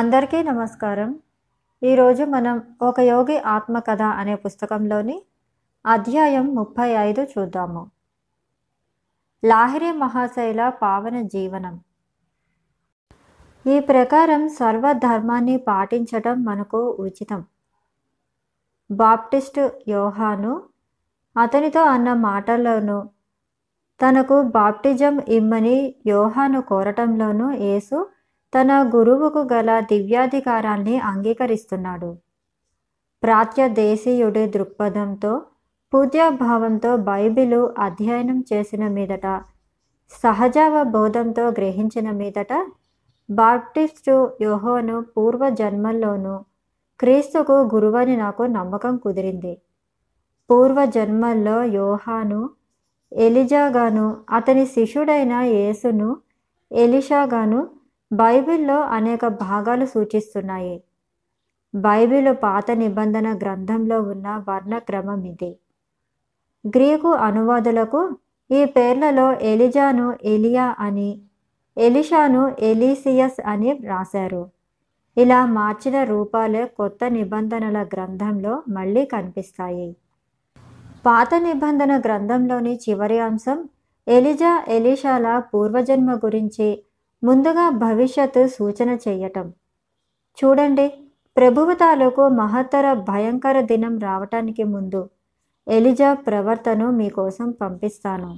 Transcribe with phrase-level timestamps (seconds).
[0.00, 1.10] అందరికీ నమస్కారం.
[1.82, 5.16] ఈరోజు మనం ఒక యోగి ఆత్మకథ అనే పుస్తకంలోని
[5.84, 7.82] అధ్యాయం ముప్పై ఐదు చూద్దాము.
[9.42, 11.74] లాహిరి మహాశైల పావన జీవనం.
[13.64, 17.42] ఈ ప్రకారం సర్వధర్మాన్ని పాటించటం మనకు ఉచితం.
[18.90, 20.54] బాప్టిస్టు యోహాను
[21.36, 22.98] అతనితో అన్న మాటల్లోనూ
[24.00, 27.98] తనకు బాప్టిజం ఇమ్మని యోహాను కోరటంలోనూ యేసు
[28.52, 32.10] తన గురువుకు గల దివ్యాధికారాన్ని అంగీకరిస్తున్నాడు.
[33.22, 35.32] ప్రాత్యదేశీయుడి దృక్పథంతో
[35.92, 39.26] పూజ్యభావంతో బైబిలు అధ్యయనం చేసిన మీదట
[40.12, 42.52] సహజావబోధంతో గ్రహించిన మీదట
[43.28, 46.34] బాప్టిస్టు యోహోను పూర్వ జన్మల్లోనూ
[47.00, 49.54] క్రీస్తుకు గురువని నాకు నమ్మకం కుదిరింది.
[50.50, 52.40] పూర్వ జన్మల్లో యోహాను
[53.12, 56.08] ఎలిజాగాను అతని శిష్యుడైన యేసును
[56.70, 57.60] ఎలిషాగాను
[58.12, 60.82] బైబిల్లో అనేక భాగాలు సూచిస్తున్నాయి.
[61.74, 65.56] బైబిల్ పాత నిబంధన గ్రంథంలో ఉన్న వర్ణక్రమం ఇది.
[66.66, 68.16] గ్రీకు అనువాదులకు
[68.50, 71.20] ఈ పేర్లలో ఎలిజాను ఎలియా అని
[71.78, 74.48] ఎలిషాను ఎలీసియస్ అని రాశారు.
[75.16, 79.96] ఇలా మార్చిన రూపాలే కొత్త నిబంధనల గ్రంథంలో మళ్ళీ కనిపిస్తాయి.
[81.06, 83.68] పాత నిబంధన గ్రంథంలోని చివరి అంశం
[84.08, 86.82] ఎలిజా ఎలీషాల పూర్వజన్మ గురించి
[87.22, 89.46] ముందుగా భవిష్యత్తు సూచన చేయటం.
[90.38, 90.86] చూడండి
[91.36, 95.10] ప్రభువు తాలూకు మహత్తర భయంకర దినం రావటానికి ముందు
[95.66, 98.30] ఎలిజా ప్రవర్తను మీకోసం పంపిస్తాను.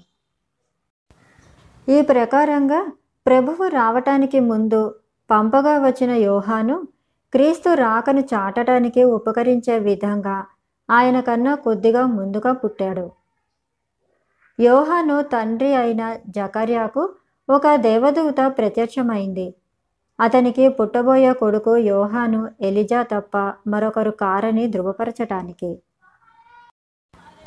[1.89, 2.81] ఈ ప్రకారంగా
[3.27, 4.95] ప్రభువు రావటానికి ముందు
[5.31, 6.77] పంపగా వచ్చిన యోహాను
[7.33, 10.45] క్రీస్తు రాకను చాటడానికి ఉపకరించే విధంగా
[10.91, 13.07] ఆయన కన్నా కొద్దిగా ముందుగా పుట్టాడు.
[14.59, 17.03] యోహాను తండ్రి అయిన జకర్యాకు
[17.49, 19.55] ఒక దేవదూత ప్రత్యక్షమైంది.
[20.21, 25.79] అతనికి పుట్టబోయే కొడుకు యోహాను ఎలిజా తప్ప మరొకరు కారని ధృవపరచటానికి.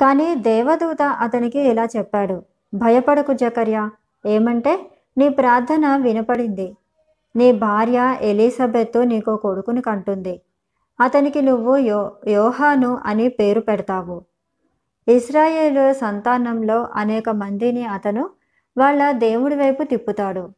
[0.02, 2.44] కానీ దేవదూత అతనికి ఇలా చెప్పాడు
[2.74, 3.92] భయపడకు జకర్యా
[4.26, 6.78] ఏమంటే నీ ప్రార్థన వినపడింది.
[7.36, 10.42] నీ భార్య ఎలిజబెత్ నీకు కొడుకుని కంటుంది.
[11.02, 14.22] అతనికి నువ్వు యో యోహాను అని పేరు పెడతావు.
[15.08, 18.30] ఇస్రాయేల్ సంతానంలో అనేక మందిని అతను
[18.78, 20.50] వాళ్ళ దేవుడి వైపు తిప్పుతాడు.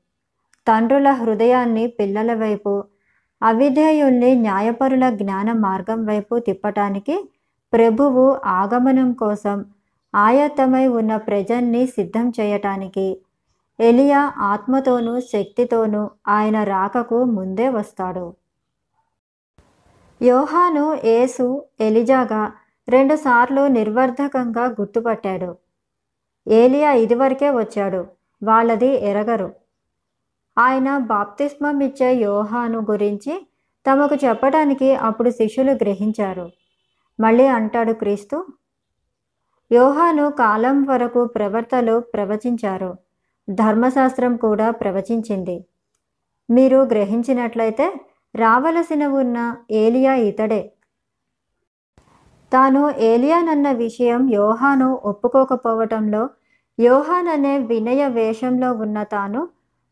[0.67, 2.83] తండ్రుల హృదయాన్ని పిల్లల వైపు
[3.41, 7.29] అవిధేయుల్ని న్యాయపరుల జ్ఞాన మార్గం వైపు తిప్పటానికి
[7.73, 9.65] ప్రభువు ఆగమనం కోసం
[10.15, 13.17] ఆయత్తమై ఉన్న ప్రజల్ని సిద్ధం చేయటానికి
[13.79, 18.33] ఎలియా ఆత్మతోనూ శక్తితోనూ ఆయన రాకకు ముందే వస్తాడు.
[20.21, 21.45] యోహాను ఏసు
[21.81, 22.51] ఎలిజాగా
[22.87, 25.68] రెండుసార్లు నిర్వర్ధకంగా గుర్తుపట్టాడు.
[26.49, 28.07] ఏలియా ఇదివరకే వచ్చాడు.
[28.43, 29.53] వాళ్ళది ఎరగరు.
[30.57, 33.47] ఆయన బాప్తిస్మం ఇచ్చే యోహాను గురించి
[33.87, 36.49] తమకు చెప్పడానికి అప్పుడు శిష్యులు గ్రహించారు.
[37.19, 38.45] మళ్ళీ అంటాడు క్రీస్తు
[39.71, 42.95] యోహాను కాలం వరకు ప్రవర్తలు ప్రవచించారు.
[43.49, 45.65] ధర్మశాస్త్రం కూడా ప్రవచించింది.
[46.49, 47.93] మీరు గ్రహించినట్లయితే
[48.35, 50.71] రావలసిన ఉన్న ఏలియా ఇతడే.
[52.53, 56.29] తాను ఏలియానన్న విషయం యోహాను ఒప్పుకోకపోవటంలో
[56.79, 59.47] యోహాన్ అనే వినయ వేషంలో ఉన్న తాను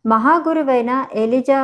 [0.05, 1.61] మహాగురువైన ఎలిజా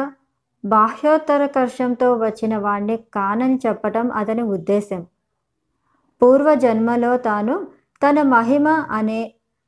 [0.64, 5.02] బాహ్యోత్తరకర్షంతో వచ్చిన వాణ్ణి కానని చెప్పటం అతని ఉద్దేశం
[6.22, 7.56] పూర్వజన్మలో తాను
[8.02, 9.22] తన మహిమ అనే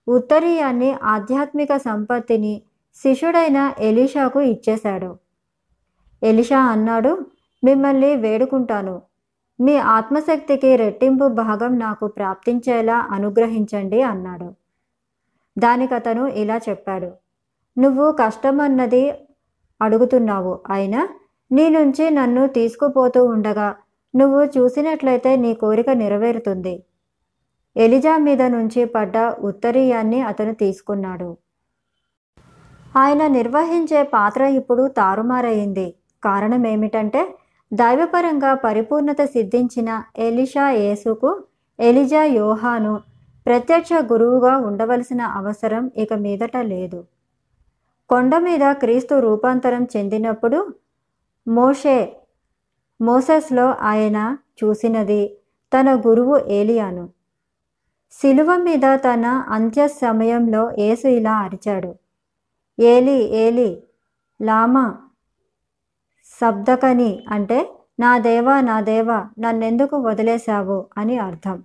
[0.08, 2.54] ఉత్తరీయాన్ని ఆధ్యాత్మిక సంపత్తిని
[2.98, 5.12] శిష్యుడైన ఎలీషాకు ఇచ్చేశాడు.
[6.22, 7.12] ఎలిషా అన్నాడు
[7.64, 9.02] మిమ్మల్ని వేడుకుంటాను.
[9.60, 14.50] మీ ఆత్మశక్తికి రెట్టింపు భాగం నాకు ప్రాప్తించేలా అనుగ్రహించండి అన్నాడు.
[15.58, 17.10] దానికి అతను ఇలా చెప్పాడు.
[17.78, 19.04] నువ్వు కష్టమన్నది
[19.82, 20.54] అడుగుతున్నావు.
[20.70, 21.02] అయినా
[21.52, 23.70] నీ నుంచి నన్ను తీసుకుపోతూ ఉండగా
[24.16, 26.76] నువ్వు చూసినట్లయితే నీ కోరిక నెరవేరుతుంది.
[27.76, 31.30] ఎలిజా మీద నుంచి పడ్డ ఉత్తరీయాన్ని అతను తీసుకున్నాడు.
[32.98, 35.88] ఆయన నిర్వహించే పాత్ర ఇప్పుడు తారుమారయింది.
[36.24, 37.22] కారణం ఏమిటంటే
[37.72, 41.30] దైవపరంగా పరిపూర్ణత సిద్ధించిన ఎలిషా యేసుకు
[41.80, 42.94] ఎలిజా యోహాను
[43.46, 47.06] ప్రత్యక్ష గురువుగా ఉండవలసిన అవసరం ఇక మీదట లేదు.
[48.10, 50.74] కొండ మీద క్రీస్తు రూపాంతరం చెందినప్పుడు
[51.48, 52.18] మోషే
[53.02, 55.38] మోసెస్లో ఆయన చూసినది
[55.74, 57.10] తన గురువు ఏలియాను.
[58.12, 61.96] శిలువ మీద తన అంత్య సమయంలో యేసు ఇలా అరిచాడు.
[62.80, 63.84] ఏలి ఏలి
[64.42, 64.98] లామా
[66.42, 67.70] శబ్దకని అంటే
[68.00, 70.90] నా దేవా నా దేవా నన్నెందుకు వదిలేశావు?
[70.98, 71.64] అని అర్థం.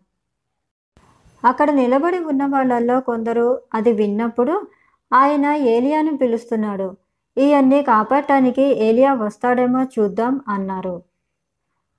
[1.45, 4.55] అక్కడ నిలబడి ఉన్న వాళ్ళల్లో కొందరు అది విన్నప్పుడు
[5.13, 6.89] ఆయన ఏలియాను పిలుస్తున్నాడు.
[7.37, 11.03] ఇవన్నీ కాపాడటానికి ఏలియా వస్తాడేమో చూద్దాం అన్నారు.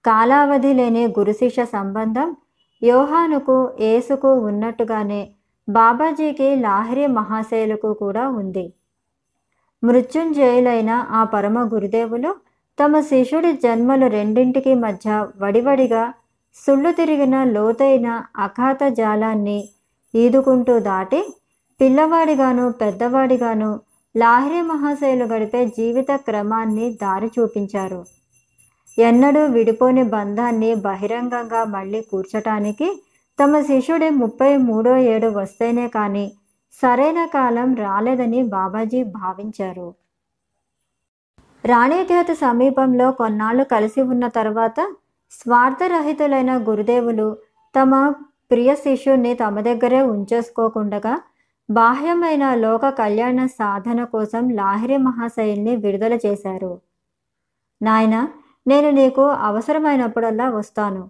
[0.06, 2.36] కాలావధి లేని గురుశిష్య సంబంధం
[2.84, 5.30] యోహానుకు ఏసుకు ఉన్నట్టుగానే
[5.70, 8.74] బాబాజీకి లాహరి మహాశయులకు కూడా ఉంది.
[9.84, 12.36] మృత్యుంజయులైన ఆ పరమ గురుదేవులు
[12.80, 16.14] తమ శిష్యుడి జన్మలు రెండింటికి మధ్య వడివడిగా
[16.56, 19.70] సుళ్ళు తిరిగిన లోతైన అఖాత జాలాన్ని
[20.16, 21.34] ఈదుకుంటూ దాటి
[21.82, 23.80] పిల్లవాడిగాను పెద్దవాడిగాను
[24.18, 28.06] లాహిరి మహాశయులు గడిపే జీవిత క్రమాన్ని దారి చూపించారు.
[28.98, 33.02] ఎన్నడూ విడిపోని బంధాన్ని బహిరంగంగా మళ్ళీ కూర్చటానికి
[33.40, 36.32] తమ శిష్యుడి ముప్పై మూడో ఏడు వస్తేనే కానీ
[36.82, 39.94] సరైన కాలం రాలేదని బాబాజీ భావించారు.
[41.66, 44.80] రాణిఖేత సమీపంలో కొన్నాళ్ళు కలిసి ఉన్న తర్వాత
[45.32, 47.38] స్వార్థరహితులైన గురుదేవులు
[47.80, 48.10] తమ
[48.52, 51.22] ప్రియ శిష్యుణ్ణి తమ దగ్గరే ఉంచేసుకోకుండగా
[51.70, 56.82] బాహ్యమైన లోక కళ్యాణ సాధన కోసం లాహిరి మహాశయుల్ని విడుదల చేశారు.
[57.82, 58.28] నాయన
[58.68, 61.10] నేను నీకు అవసరమైనప్పుడల్లా వస్తాను.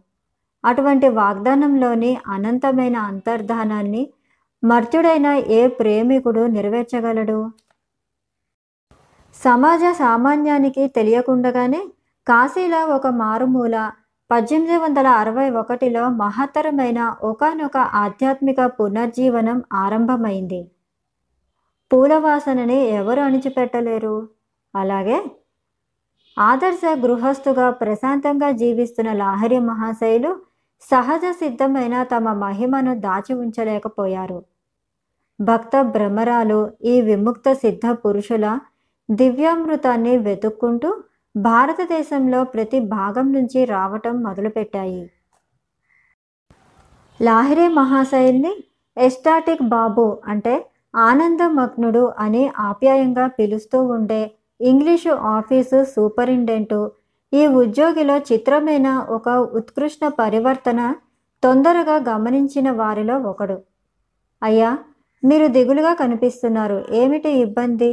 [0.65, 4.09] అటువంటి వాగ్దానంలోని అనంతమైన అంతర్ధానాన్ని
[4.63, 7.50] మర్త్యుడైన ఏ ప్రేమికుడు నెరవేర్చగలడు?
[9.35, 11.81] సమాజ సామాన్యానికి తెలియకుండగానే
[12.27, 13.91] కాశీలో ఒక మారుమూల
[14.31, 20.71] పద్దెనిమిది వందల అరవై ఒకటిలో మహత్తరమైన ఒకనొక ఆధ్యాత్మిక పునర్జీవనం ఆరంభమైంది.
[21.93, 24.27] పూలవాసనని ఎవరు అణిచిపెట్టలేరు?
[24.75, 25.23] అలాగే
[26.37, 30.35] ఆదర్శ గృహస్థుగా ప్రశాంతంగా జీవిస్తున్న లాహరి మహాశైలు
[30.81, 34.43] సహజ సిద్ధమైన తమ మహిమను దాచి ఉంచలేకపోయారు.
[35.41, 38.59] భక్త భ్రమరాలు ఈ విముక్త సిద్ధ పురుషుల
[39.11, 41.03] దివ్యామృతాన్ని వెతుక్కుంటూ
[41.35, 45.09] భారతదేశంలో ప్రతి భాగం నుంచి రావటం మొదలుపెట్టాయి.
[47.21, 48.63] లాహిరే మహాశయుల్ని
[48.97, 54.31] ఎస్టాటిక్ బాబు అంటే ఆనందమగ్నుడు అని ఆప్యాయంగా పిలుస్తూ ఉండే
[54.61, 56.91] ఇంగ్లీషు ఆఫీసు సూపరింటెంటు
[57.33, 60.95] ఈ ఉద్యోగిలో చిత్రమైన ఒక ఉత్కృష్ట పరివర్తన
[61.43, 63.57] తొందరగా గమనించిన వారిలో ఒకడు.
[64.43, 64.77] అయ్యా
[65.23, 66.85] మీరు దిగులుగా కనిపిస్తున్నారు.
[66.91, 67.91] ఏమిటి ఇబ్బంది?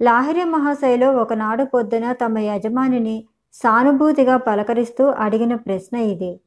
[0.00, 6.40] లాహిరి మహాశైలు ఒకనాడు పొద్దున తమ యజమానిని సానుభూతిగా పలకరిస్తూ అడిగిన ప్రశ్న ఇది.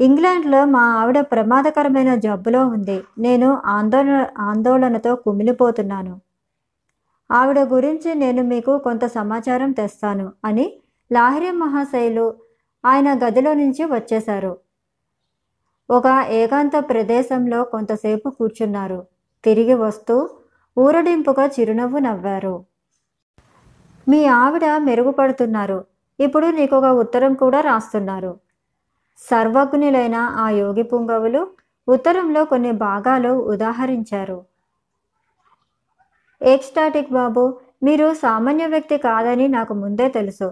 [0.00, 3.02] ఇంగ్లాండ్లో మా ఆవిడ ప్రమాదకరమైన జబ్బులో ఉంది.
[3.18, 6.20] నేను ఆందోళన ఆందోళనతో కుమిలిపోతున్నాను.
[7.30, 10.72] ఆవిడ గురించి నేను మీకు కొంత సమాచారం తెస్తాను అని
[11.12, 12.34] లాహిరి మహాశైలు
[12.84, 14.56] ఆయన గదిలో నుంచి వచ్చేశారు.
[15.90, 19.06] ఒక ఏకాంత ప్రదేశంలో కొంతసేపు కూర్చున్నారు.
[19.44, 20.30] తిరిగి వస్తూ
[20.78, 22.64] ఊరడింపుగా చిరునవ్వు నవ్వారు.
[24.08, 25.84] మీ ఆవిడ మెరుగుపడుతున్నారు.
[26.20, 28.40] ఇప్పుడు నీకు ఒక ఉత్తరం కూడా రాస్తున్నారు.
[29.18, 31.46] సర్వజ్ఞులైన ఆ యోగి పుంగవులు
[31.88, 34.44] ఉత్తరంలో కొన్ని భాగాలు ఉదాహరించారు.
[36.42, 40.48] ఎక్స్టాటిక్ బాబు మీరు సామాన్య వ్యక్తి కాదని నాకు ముందే తెలుసు.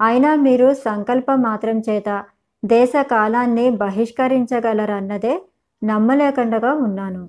[0.00, 2.24] అయినా మీరు సంకల్పం మాత్రం చేత
[2.64, 5.42] దేశ కాలాన్ని బహిష్కరించగలరన్నదే
[5.84, 7.22] నమ్మలేకుండగా ఉన్నాను.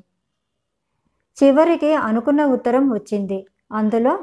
[1.37, 3.45] చివరికి అనుకున్న ఉత్తరం వచ్చింది.
[3.71, 4.19] అందులో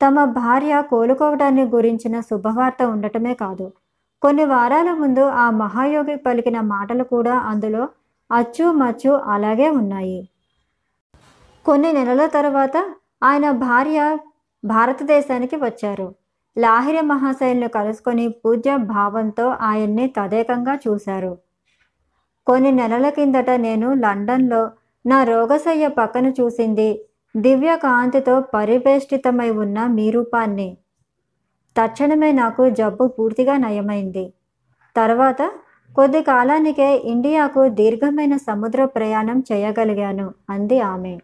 [0.00, 3.72] తమ భార్య కోలుకోవడాన్ని గురించిన శుభవార్త ఉండటమే కాదు.
[4.22, 7.88] కొన్ని వారాల ముందు ఆ మహాయోగి పలికిన మాటలు కూడా అందులో
[8.30, 10.28] అచ్చు మచ్చు అలాగే ఉన్నాయి.
[11.64, 12.76] కొన్ని నెలల తర్వాత
[13.22, 14.18] ఆయన భార్య
[14.64, 16.14] భారతదేశానికి వచ్చారు.
[16.56, 21.38] లాహిరి మహాశయులను కలుసుకొని పూజ్య భావంతో ఆయన్ని తదేకంగా చూశారు.
[22.46, 24.70] కొన్ని నెలల కిందట నేను లండన్లో
[25.06, 26.88] నా రోగశయ్య పక్కన చూసింది.
[27.36, 30.76] దివ్య కాంతితో పరివేష్టితమై ఉన్న మీ రూపాన్ని.
[31.76, 34.32] తక్షణమే నాకు జబ్బు పూర్తిగా నయమైంది.
[34.96, 35.42] తర్వాత
[35.96, 41.18] కొద్ది కాలానికే ఇండియాకు దీర్ఘమైన సముద్ర ప్రయాణం చేయగలిగాను అంది ఆమె.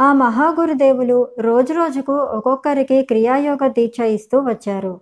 [0.00, 5.00] ఆ మహాగురుదేవులు రోజురోజుకు ఒక్కొక్కరికి క్రియాయోగ దీక్ష ఇస్తూ వచ్చారు.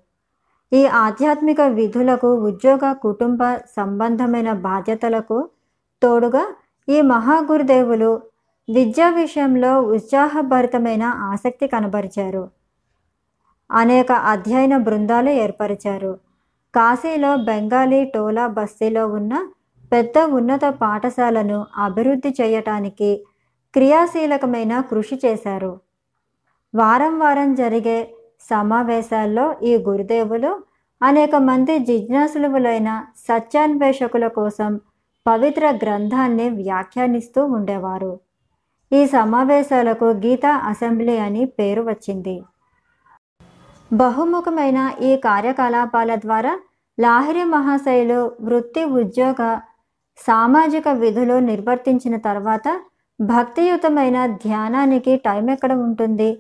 [0.73, 3.43] ఈ ఆధ్యాత్మిక విధులకు ఉద్యోగ కుటుంబ
[3.77, 5.39] సంబంధమైన బాధ్యతలకు
[6.03, 6.45] తోడుగా
[6.89, 8.23] ఈ మహాగురుదేవులు
[8.69, 12.49] విద్యా విషయంలో ఉత్సాహభరితమైన ఆసక్తి కనబరిచారు.
[13.71, 16.19] అనేక అధ్యయన బృందాలు ఏర్పరిచారు.
[16.75, 19.49] కాశీలో బెంగాలీ టోలా బస్తీలో ఉన్న
[19.93, 23.25] పెద్ద ఉన్నత పాఠశాలను అభివృద్ధి చేయటానికి
[23.75, 25.81] క్రియాశీలకమైన కృషి చేశారు.
[26.75, 30.61] వారం వారం జరిగే సమావేశాల్లో ఈ గురుదేవులు
[31.03, 34.81] అనేక మంది జిజ్ఞాసులువులైన సత్యాన్వేషకుల కోసం
[35.29, 38.13] పవిత్ర గ్రంథాన్ని వ్యాఖ్యానిస్తూ ఉండేవారు.
[38.93, 42.37] ఈ సమావేశాలకు గీతా అసెంబ్లీ అని పేరు వచ్చింది.
[43.91, 46.53] బహుముఖమైన ఈ కార్యకలాపాల ద్వారా
[46.99, 49.43] లాహిరి మహాశైలు వృత్తి ఉద్యోగ
[50.19, 52.69] సామాజిక విధులు నిర్వర్తించిన తర్వాత
[53.21, 56.31] భక్తియుతమైన ధ్యానానికి టైం ఎక్కడ ఉంటుంది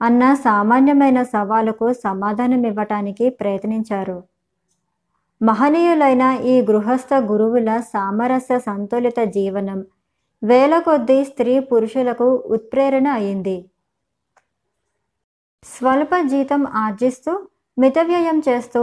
[0.00, 4.16] అన్న సామాన్యమైన సవాలుకు సమాధానం ఇవ్వటానికి ప్రయత్నించారు.
[5.40, 9.84] మహనీయులైన ఈ గృహస్థ గురువుల సామరస్య సంతులిత జీవనం
[10.42, 13.70] వేల కొద్దీ స్త్రీ పురుషులకు ఉత్ప్రేరణ అయింది.
[15.64, 18.82] స్వల్ప జీతం ఆర్జిస్తూ మితవ్యయం చేస్తూ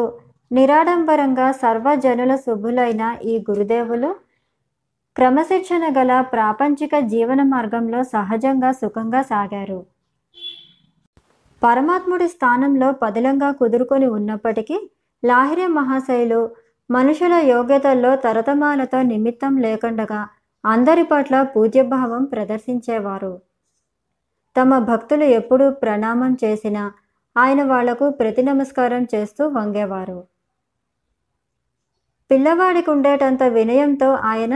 [0.52, 4.16] నిరాడంబరంగా సర్వజనుల శుభులైన ఈ గురుదేవులు
[5.16, 9.86] క్రమశిక్షణ గల ప్రాపంచిక జీవన మార్గంలో సహజంగా సుఖంగా సాగారు.
[11.62, 14.78] పరమాత్ముడి స్థానంలో పదిలంగా కుదురుకొని ఉన్నప్పటికీ
[15.24, 16.50] లాహిరి మహాశైలు
[16.90, 20.28] మనుషుల యోగ్యతల్లో తరతమాలతో నిమిత్తం లేకుండగా
[20.66, 23.42] అందరి పట్ల పూజ్యభావం ప్రదర్శించేవారు.
[24.58, 26.92] తమ భక్తులు ఎప్పుడు ప్రణామం చేసినా
[27.38, 30.20] ఆయన వాళ్ళకు ప్రతి నమస్కారం చేస్తూ వంగేవారు.
[32.32, 34.56] పిల్లవాడికి ఉండేటంత వినయంతో ఆయన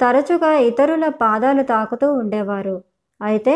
[0.00, 2.82] తరచుగా ఇతరుల పాదాలు తాకుతూ ఉండేవారు.
[3.22, 3.54] అయితే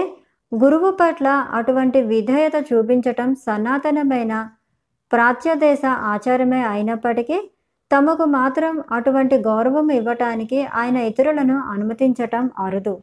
[0.53, 4.49] గురువు పట్ల అటువంటి విధేయత చూపించటం సనాతనమైన
[5.13, 7.39] ప్రాచ్యదేశ ఆచారమే అయినప్పటికీ
[7.91, 12.95] తమకు మాత్రం అటువంటి గౌరవం ఇవ్వటానికి ఆయన ఇతరులను అనుమతించటం అరుదు.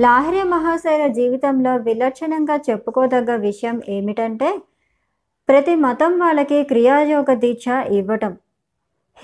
[0.00, 4.48] లాహిరి మహాశైల జీవితంలో విలక్షణంగా చెప్పుకోదగ్గ విషయం ఏమిటంటే
[5.48, 8.32] ప్రతి మతం వాళ్ళకి క్రియాయోగ దీక్ష ఇవ్వటం.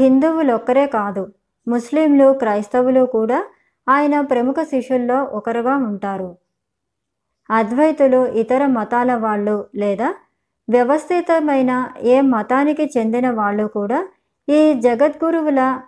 [0.01, 1.33] హిందువులొక్కరే కాదు
[1.67, 3.39] ముస్లింలు క్రైస్తవులు కూడా
[3.89, 6.31] ఆయన ప్రముఖ శిష్యుల్లో ఒకరుగా ఉంటారు.
[7.51, 10.09] అద్వైతులు ఇతర మతాల వాళ్ళు లేదా
[10.69, 14.09] వ్యవస్థితమైన ఏ మతానికి చెందిన వాళ్ళు కూడా
[14.49, 15.81] ఈ జగద్గురువుల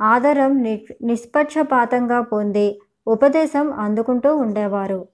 [0.00, 5.08] ఆదరం ని నిష్పక్షపాతంగా పొంది ఉపదేశం అందుకుంటూ ఉండేవారు.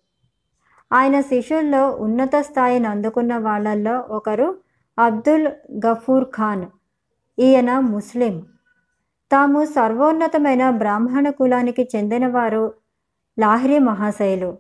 [0.93, 4.55] ఆయన శిష్యుల్లో ఉన్నత స్థాయిని అందుకున్న వాళ్ళల్లో ఒకరు
[4.99, 5.49] అబ్దుల్
[5.87, 6.67] గఫూర్ ఖాన్
[7.39, 8.43] ఈయన ముస్లిం.
[9.33, 12.75] తాము సర్వోన్నతమైన బ్రాహ్మణ కులానికి చెందినవారు
[13.39, 14.51] లాహిరి మహాశైలు.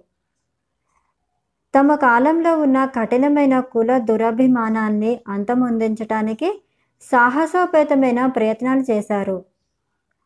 [1.75, 6.63] తమ కాలంలో ఉన్న కఠినమైన కుల దురభిమానాన్ని అంతమొందించటానికి
[7.03, 9.45] సాహసోపేతమైన ప్రయత్నాలు చేశారు.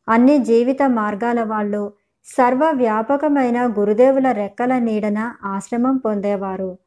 [0.08, 1.92] అన్ని జీవిత మార్గాల వాళ్ళు
[2.26, 6.78] సర్వవ్యాపకమైన గురుదేవుల రెక్కల నీడన ఆశ్రమం పొందేవారు.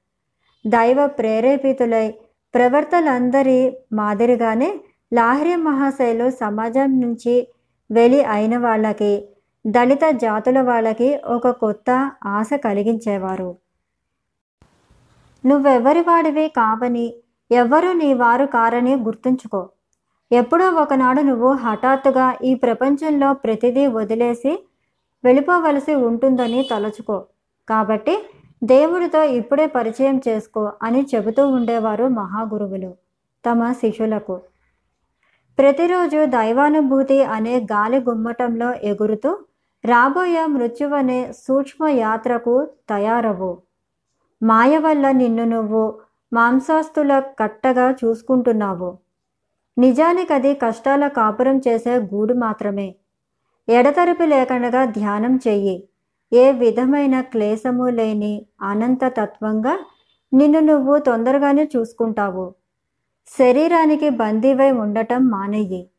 [0.68, 2.14] దైవ ప్రేరేపితులై
[2.56, 4.80] ప్రవర్తలందరి మాదిరిగానే
[5.14, 7.48] లాహిరి మహాశైలు సమాజం నుంచి
[7.92, 9.28] వెలి అయిన వాళ్ళకి
[9.66, 11.90] దళిత జాతుల వాళ్ళకి ఒక కొత్త
[12.26, 13.61] ఆశ కలిగించేవారు.
[15.46, 17.14] నువ్వెవరి వాడివి కావని
[17.52, 19.70] ఎవ్వరూ నీ వారు కారని గుర్తుంచుకో.
[20.32, 24.52] ఎప్పుడో ఒకనాడు నువ్వు హఠాత్తుగా ఈ ప్రపంచంలో ప్రతిదీ వదిలేసి
[25.24, 27.26] వెళ్ళిపోవలసి ఉంటుందని తలచుకో.
[27.70, 28.20] కాబట్టి
[28.64, 32.94] దేవుడితో ఇప్పుడే పరిచయం చేసుకో అని చెబుతూ ఉండేవారు మహాగురువులు
[33.46, 34.42] తమ శిష్యులకు.
[35.60, 39.32] ప్రతిరోజు దైవానుభూతి అనే గాలి గుమ్మటంలో ఎగురుతూ
[39.86, 43.52] రాబోయే మృత్యువనే సూక్ష్మ యాత్రకు తయారవు.
[44.44, 46.00] మాయ వల్ల నిన్ను నువ్వు
[46.34, 48.98] మాంసాస్తుల కట్టగా చూసుకుంటున్నావు.
[49.78, 52.96] నిజానికి అది కష్టాల కాపురం చేసే గూడు మాత్రమే.
[53.70, 55.88] ఎడతెరపి లేకుండా ధ్యానం చెయ్యి.
[56.34, 59.80] ఏ విధమైన క్లేశము లేని అనంత తత్వంగా
[60.34, 62.54] నిన్ను నువ్వు తొందరగానే చూసుకుంటావు.
[63.28, 65.90] శరీరానికి బందీవై ఉండటం మానేయి.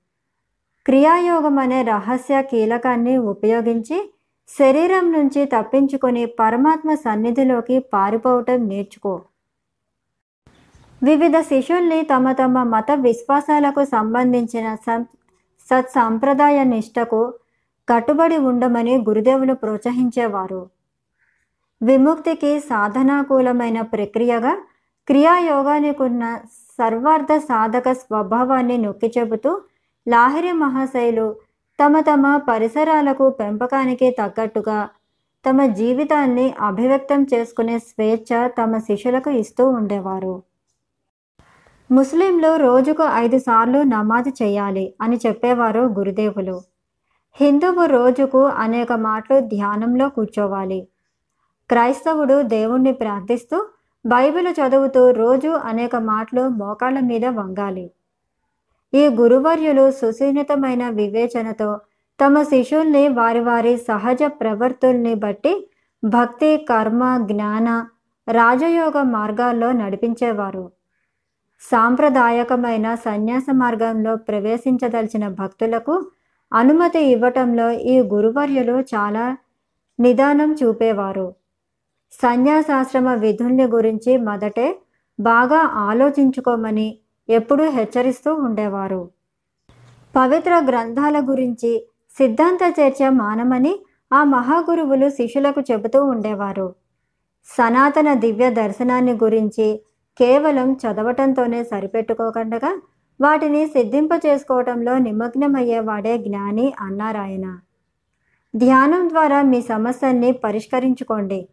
[0.86, 4.14] క్రియాయోగం అనే రహస్య కీలకాన్ని ఉపయోగించి
[4.48, 9.22] శరీరం నుంచి తప్పించుకొని పరమాత్మ సన్నిధిలోకి పారిపోవటం నేర్చుకో.
[11.02, 15.06] వివిధ శిష్యుల్ని తమ తమ మత విశ్వాసాలకు సంబంధించిన సం
[15.70, 17.34] సత్సాంప్రదాయ నిష్టకు
[17.88, 20.66] కట్టుబడి ఉండమని గురుదేవులు ప్రోత్సహించేవారు.
[21.82, 24.52] విముక్తికి సాధనాకూలమైన ప్రక్రియగా
[25.08, 26.24] క్రియాయోగానికి ఉన్న
[26.78, 29.50] సర్వార్థ సాధక స్వభావాన్ని నొక్కి చెబుతూ
[30.06, 31.26] లాహిరి మహాశైలు
[31.80, 34.88] తమ తమ పరిసరాలకు పెంపకానికి తగ్గట్టుగా
[35.44, 40.42] తమ జీవితాన్ని అభివ్యక్తం చేసుకునే స్వేచ్ఛ తమ శిష్యులకు ఇస్తూ ఉండేవారు.
[41.90, 46.60] ముస్లింలు రోజుకు ఐదు సార్లు నమాజ్ చేయాలి అని చెప్పేవారు గురుదేవులు.
[47.40, 50.88] హిందువు రోజుకు అనేక మాటలు ధ్యానంలో కూర్చోవాలి.
[51.70, 53.66] క్రైస్తవుడు దేవుణ్ణి ప్రార్థిస్తూ
[54.06, 57.90] బైబిల్ చదువుతూ రోజు అనేక మాటలు మోకాళ్ళ మీద వంగాలి.
[58.94, 61.80] ఈ గురువర్యులు సుసీనితమైన వివేచనతో
[62.20, 65.68] తమ శిష్యుల్ని వారి వారి సహజ ప్రవర్తుల్ని బట్టి
[66.04, 67.86] భక్తి కర్మ జ్ఞాన
[68.28, 70.70] రాజయోగ మార్గాల్లో నడిపించేవారు.
[71.60, 76.06] సాంప్రదాయకమైన సన్యాస మార్గంలో ప్రవేశించదలిచిన భక్తులకు
[76.52, 79.36] అనుమతి ఇవ్వటంలో ఈ గురువర్యులు చాలా
[80.00, 81.34] నిదానం చూపేవారు.
[82.22, 84.78] సన్యాసాశ్రమ విధుల్ని గురించి మొదటే
[85.20, 86.98] బాగా ఆలోచించుకోమని
[87.32, 89.10] ఎప్పుడూ హెచ్చరిస్తూ ఉండేవారు.
[90.16, 91.72] పవిత్ర గ్రంథాల గురించి
[92.10, 93.78] సిద్ధాంత చర్చ మానమని
[94.12, 96.74] ఆ మహాగురువులు శిష్యులకు చెబుతూ ఉండేవారు.
[97.48, 99.80] సనాతన దివ్య దర్శనాన్ని గురించి
[100.18, 102.70] కేవలం చదవటంతోనే సరిపెట్టుకోకుండా
[103.20, 107.58] వాటిని సిద్ధింప చేసుకోవటంలో నిమగ్నమయ్యేవాడే జ్ఞాని అన్నారాయన
[108.56, 111.48] ధ్యానం ద్వారా మీ సమస్యల్ని పరిష్కరించుకోండి.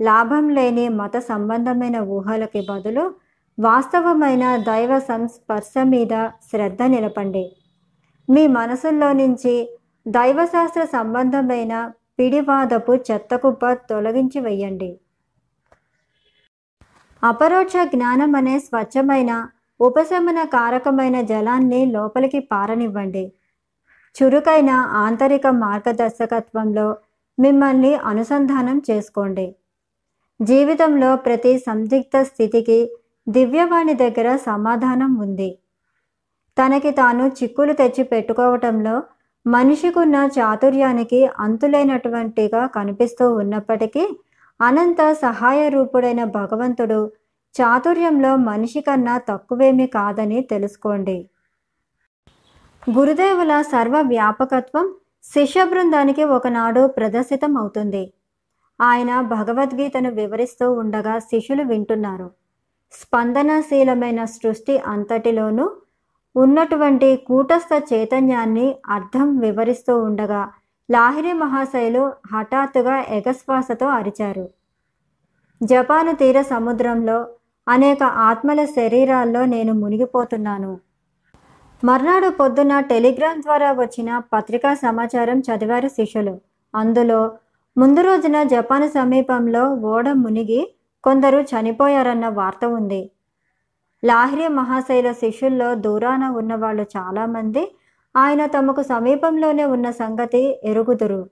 [0.00, 3.04] లాభం లేని మత సంబంధమైన ఊహలకి బదులు
[3.58, 6.14] వాస్తవమైన దైవ సంస్పర్శ మీద
[6.50, 7.44] శ్రద్ధ నిలపండి.
[8.28, 9.54] మీ మనసుల్లో నుంచి
[10.06, 11.74] దైవశాస్త్ర సంబంధమైన
[12.18, 14.90] పిడివాదపు చెత్తకుప్ప తొలగించి వెయ్యండి
[17.22, 19.32] అపరోక్ష జ్ఞానం అనే స్వచ్ఛమైన
[19.80, 23.32] ఉపశమన కారకమైన జలాన్ని లోపలికి పారనివ్వండి.
[24.16, 24.70] చురుకైన
[25.04, 26.96] ఆంతరిక మార్గదర్శకత్వంలో
[27.38, 29.46] మిమ్మల్ని అనుసంధానం చేసుకోండి.
[30.40, 32.78] జీవితంలో ప్రతి సందిగ్ధ స్థితికి
[33.26, 35.50] దివ్యవాణి దగ్గర సమాధానం ఉంది.
[36.58, 39.02] తనకి తాను చిక్కులు తెచ్చి పెట్టుకోవటంలో
[39.46, 44.04] మనిషికున్న చాతుర్యానికి అంతులేనటువంటిగా కనిపిస్తూ ఉన్నప్పటికీ
[44.60, 47.00] అనంత సహాయ రూపుడైన భగవంతుడు
[47.54, 51.16] చాతుర్యంలో మనిషి కన్నా తక్కువేమీ కాదని తెలుసుకోండి.
[52.88, 54.86] గురుదేవుల సర్వ వ్యాపకత్వం
[55.24, 58.04] శిష్య బృందానికి ఒకనాడు ప్రదర్శితం అవుతుంది
[58.80, 62.28] ఆయన భగవద్గీతను వివరిస్తూ ఉండగా శిష్యులు వింటున్నారు.
[62.94, 65.70] స్పందనశీలమైన సృష్టి అంతటిలోనూ
[66.36, 70.52] ఉన్నటువంటి కూటస్థ చైతన్యాన్ని అర్థం వివరిస్తూ ఉండగా
[70.90, 74.50] లాహిరి మహాశైలు హఠాత్తుగా ఎగశ్వాసతో అరిచారు.
[75.62, 77.26] జపాను తీర సముద్రంలో
[77.68, 80.78] అనేక ఆత్మల శరీరాల్లో నేను మునిగిపోతున్నాను.
[81.84, 86.40] మర్నాడు పొద్దున టెలిగ్రామ్ ద్వారా వచ్చిన పత్రికా సమాచారం చదివారు శిష్యులు.
[86.74, 87.32] అందులో
[87.78, 90.73] ముందు రోజున జపాన్ సమీపంలో ఓడ మునిగి
[91.04, 93.10] కొందరు చనిపోయారన్న వార్త ఉంది.
[94.02, 97.62] లాహిరి మహాశైల శిష్యుల్లో దూరాన ఉన్నవాళ్ళు చాలామంది
[98.16, 101.22] ఆయన తమకు సమీపంలోనే ఉన్న సంగతి ఎరుగుదురు.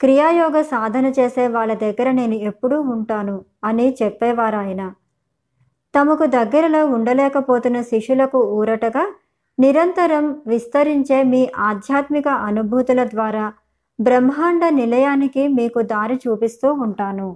[0.00, 4.82] క్రియాయోగ సాధన చేసే వాళ్ళ దగ్గర నేను ఎప్పుడూ ఉంటాను అని చెప్పేవారు ఆయన
[5.94, 9.04] తమకు దగ్గరలో ఉండలేకపోతున్న శిష్యులకు ఊరటగా
[9.58, 13.52] నిరంతరం విస్తరించే మీ ఆధ్యాత్మిక అనుభూతుల ద్వారా
[13.98, 17.28] బ్రహ్మాండ నిలయానికి మీకు దారి చూపిస్తూ ఉంటాను.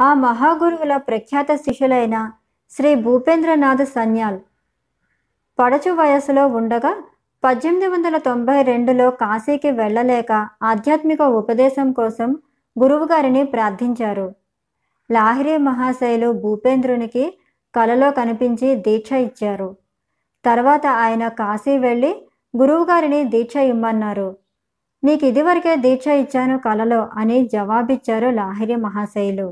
[0.00, 2.30] ఆ మహాగురువుల ప్రఖ్యాత శిష్యులైన
[2.70, 4.38] శ్రీ భూపేంద్రనాథ్ సన్యాల్.
[5.58, 7.04] పడచు వయసులో ఉండగా
[7.42, 12.38] పద్దెనిమిది వందల తొంభై రెండులో కాశీకి వెళ్ళలేక ఆధ్యాత్మిక ఉపదేశం కోసం
[12.78, 14.34] గురువుగారిని ప్రార్థించారు.
[15.10, 17.38] లాహిరి మహాశైలు భూపేంద్రునికి
[17.74, 19.76] కలలో కనిపించి దీక్ష ఇచ్చారు.
[20.44, 24.36] తర్వాత ఆయన కాశీ వెళ్ళి గురువుగారిని దీక్ష ఇమ్మన్నారు.
[25.04, 29.48] నీకు ఇదివరకే దీక్ష ఇచ్చాను కలలో అని జవాబిచ్చారు లాహిరి మహాశైలు.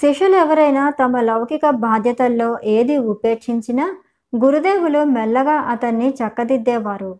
[0.00, 3.94] శిష్యులు ఎవరైనా తమ లౌకిక బాధ్యతల్లో ఏది ఉపేక్షించినా
[4.34, 7.18] గురుదేవులు మెల్లగా అతన్ని చక్కదిద్దేవారు.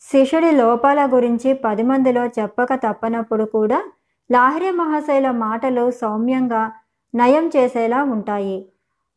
[0.00, 3.82] శిష్యుడి లోపాల గురించి పది మందిలో చెప్పక తప్పనప్పుడు కూడా
[4.30, 6.72] లాహిరి మహాశయుల మాటలు సౌమ్యంగా
[7.14, 8.68] నయం చేసేలా ఉంటాయి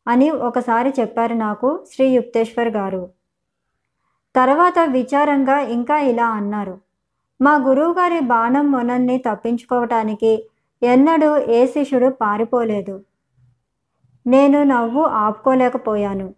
[0.06, 3.10] అని ఒకసారి చెప్పారు నాకు శ్రీ యుక్తేశ్వర్ గారు.
[4.36, 6.78] తర్వాత విచారంగా ఇంకా ఇలా అన్నారు.
[7.40, 10.32] మా గురువుగారి బాణం మొనల్ని తప్పించుకోవటానికి
[10.82, 13.04] ఎన్నడూ ఏ శిష్యుడు పారిపోలేదు.
[14.26, 16.34] నేను నవ్వు ఆపుకోలేకపోయాను.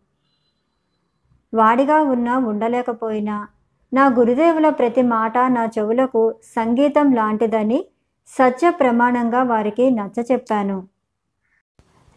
[1.54, 3.48] వాడిగా ఉన్నా ఉండలేకపోయినా
[3.92, 7.84] నా గురుదేవుల ప్రతి మాట నా చెవులకు సంగీతం లాంటిదని
[8.26, 10.88] సత్య ప్రమాణంగా వారికి నచ్చ చెప్పాను.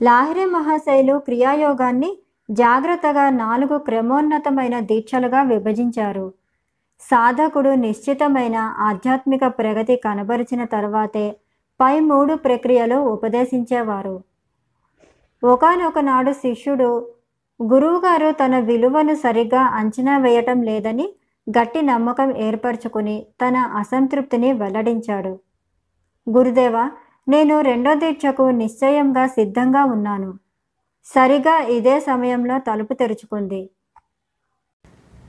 [0.01, 2.17] లాహిరి మహాశైలు క్రియాయోగాన్ని
[2.51, 6.33] జాగ్రత్తగా నాలుగు క్రమోన్నతమైన దీక్షలుగా విభజించారు.
[6.99, 11.35] సాధకుడు నిశ్చితమైన ఆధ్యాత్మిక ప్రగతి కనబరిచిన తర్వాతే
[11.79, 14.23] పై మూడు ప్రక్రియలు ఉపదేశించేవారు.
[15.43, 17.07] ఒకనొక నాడు శిష్యుడు
[17.63, 21.09] గురువుగారు తన విలువను సరిగ్గా అంచనా వేయటం లేదని
[21.47, 25.39] గట్టి నమ్మకం ఏర్పరచుకుని తన అసంతృప్తిని వెల్లడించాడు.
[26.29, 26.89] గురుదేవ
[27.27, 30.33] నేను రెండో దీక్షకు నిశ్చయంగా సిద్ధంగా ఉన్నాను.
[31.05, 33.69] సరిగా ఇదే సమయంలో తలుపు తెరుచుకుంది.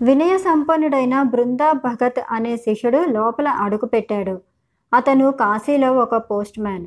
[0.03, 4.41] వినయ సంపన్నుడైన బృందా భగత్ అనే శిష్యుడు లోపల అడుగుపెట్టాడు.
[4.93, 6.87] అతను కాశీలో ఒక పోస్ట్ మ్యాన్.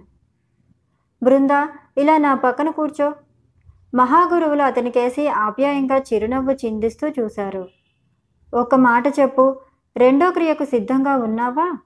[1.24, 3.14] బృందా ఇలా నా పక్కన కూర్చో.
[3.96, 7.68] మహాగురువులు అతనికేసి ఆప్యాయంగా చిరునవ్వు చిందిస్తూ చూశారు.
[8.54, 9.60] ఒక మాట చెప్పు
[9.98, 11.78] రెండో క్రియకు సిద్ధంగా ఉన్నావా?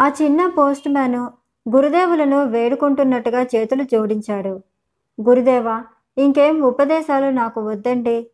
[0.00, 1.32] ఆ చిన్న పోస్ట్ మ్యాను
[1.76, 4.60] గురుదేవులను వేడుకుంటున్నట్టుగా చేతులు జోడించాడు.
[5.20, 5.84] గురుదేవా
[6.18, 8.30] ఇంకేం ఉపదేశాలు నాకు వద్దండి?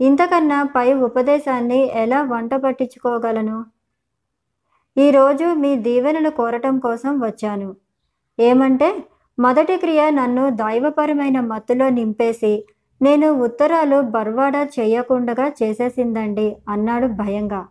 [0.00, 3.79] ఇంతకన్నా పై ఉపదేశాన్ని ఎలా వంట పట్టించుకోగలను?
[4.96, 7.76] ఈరోజు మీ దీవెనలు కోరటం కోసం వచ్చాను.
[8.38, 8.88] ఏమంటే
[9.38, 12.64] మొదటి క్రియ నన్ను దైవపరమైన మత్తులో నింపేసి
[13.02, 17.68] నేను ఉత్తరాలు బర్వాడా చేయకుండా చేసేసిందండి అన్నాడు భయంగా.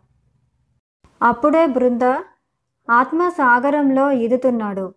[1.24, 2.02] అప్పుడే బృంద
[2.90, 4.94] ఆత్మసాగరంలో ఈదుతున్నాడు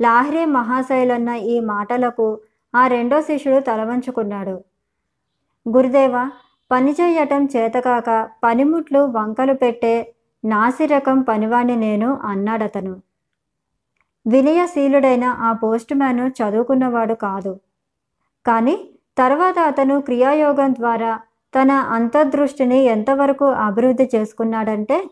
[0.00, 2.40] లాహ్రీ మహాశైలన్న ఈ మాటలకు
[2.74, 4.60] ఆ రెండో శిష్యుడు తలవంచుకున్నాడు.
[5.66, 6.30] గురుదేవ
[6.70, 13.00] పని చేయటం చేతకాక పనిముట్లు వంకలు పెట్టే నాసిరకం పనివాణ్ణి నేను అన్నాడతను.
[14.26, 17.60] వినయశీలుడైన ఆ పోస్ట్ మ్యాన్ చదువుకున్నవాడు కాదు.
[18.46, 21.18] కానీ తర్వాత అతను క్రియాయోగం ద్వారా
[21.54, 25.04] తన అంతర్దృష్టిని ఎంతవరకు అభివృద్ధి చేసుకున్నాడంటే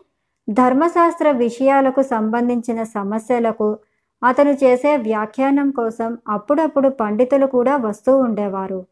[0.49, 3.79] ధర్మశాస్త్ర విషయాలకు సంబంధించిన సమస్యలకు
[4.23, 8.85] అతను చేసే వ్యాఖ్యానం కోసం అప్పుడప్పుడు పండితులు కూడా వస్తూ ఉండేవారు.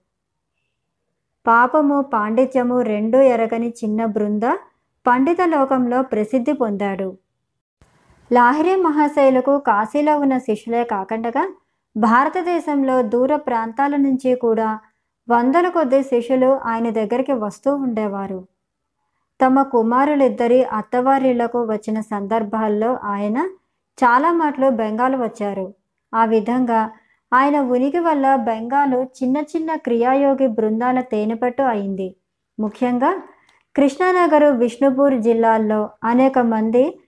[1.48, 4.44] పాపము పాండిత్యము రెండూ ఎరగని చిన్న బృంద
[5.06, 7.18] పండిత లోకంలో ప్రసిద్ధి పొందాడు.
[8.34, 11.44] లాహిరి మహాశైలకు కాశీలో ఉన్న శిష్యులే కాకుండా
[11.98, 14.80] భారతదేశంలో దూర ప్రాంతాల నుంచి కూడా
[15.30, 18.48] వందల కొద్ది శిష్యులు ఆయన దగ్గరికి వస్తూ ఉండేవారు.
[19.42, 23.38] తమ కుమారులిద్దరి అత్తవారిళ్ళకు వచ్చిన సందర్భాల్లో ఆయన
[23.98, 25.74] చాలా మాటలు బెంగాల్ వచ్చారు.
[26.14, 26.92] ఆ విధంగా
[27.34, 32.16] ఆయన ఉనికి వల్ల బెంగాలు చిన్న చిన్న క్రియాయోగి బృందాల తేనెపట్టు అయింది.
[32.60, 33.12] ముఖ్యంగా
[33.76, 37.00] కృష్ణానగరు విష్ణుపూర్ జిల్లాల్లో అనేక మంది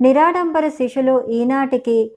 [0.00, 2.10] నిరాడంబర శిష్యులు ఈనాటికి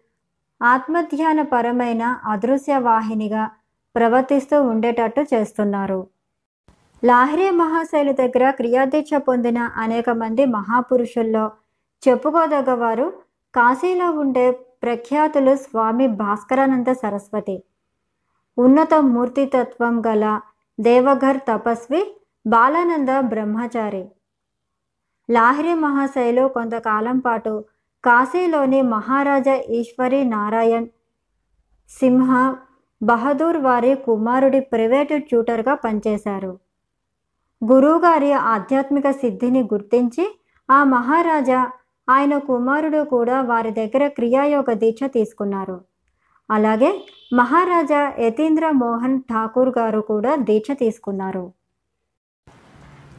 [0.61, 3.51] ఆత్మధ్యానపరమైన అదృశ్య వాహినిగా
[3.95, 6.07] ప్రవర్తిస్తూ ఉండేటట్టు చేస్తున్నారు.
[7.03, 11.51] లాహిరి మహాశైలు దగ్గర క్రియాదీక్ష పొందిన అనేక మంది మహాపురుషుల్లో
[12.07, 13.13] చెప్పుకోదగ్గవారు
[13.55, 17.63] కాశీలో ఉండే ప్రఖ్యాతులు స్వామి భాస్కరానంద సరస్వతి.
[18.57, 20.39] ఉన్నత మూర్తితత్వం గల
[20.79, 22.01] దేవఘర్ తపస్వి
[22.45, 24.07] బాలానంద బ్రహ్మచారి.
[25.29, 27.65] లాహిరి మహాశైలు కొంతకాలం పాటు
[28.03, 30.87] కాశీలోని మహారాజా ఈశ్వరి నారాయణ్
[31.89, 32.55] సింహ
[33.03, 36.59] బహదూర్ వారి కుమారుడి ప్రైవేటు ట్యూటర్గా పనిచేశారు.
[37.71, 40.39] గురువుగారి ఆధ్యాత్మిక సిద్ధిని గుర్తించి
[40.71, 41.71] ఆ మహారాజా
[42.09, 45.81] ఆయన కుమారుడు కూడా వారి దగ్గర క్రియాయోగ దీక్ష తీసుకున్నారు.
[46.51, 47.03] అలాగే
[47.33, 51.62] మహారాజా యతీంద్ర మోహన్ ఠాకూర్ గారు కూడా దీక్ష తీసుకున్నారు.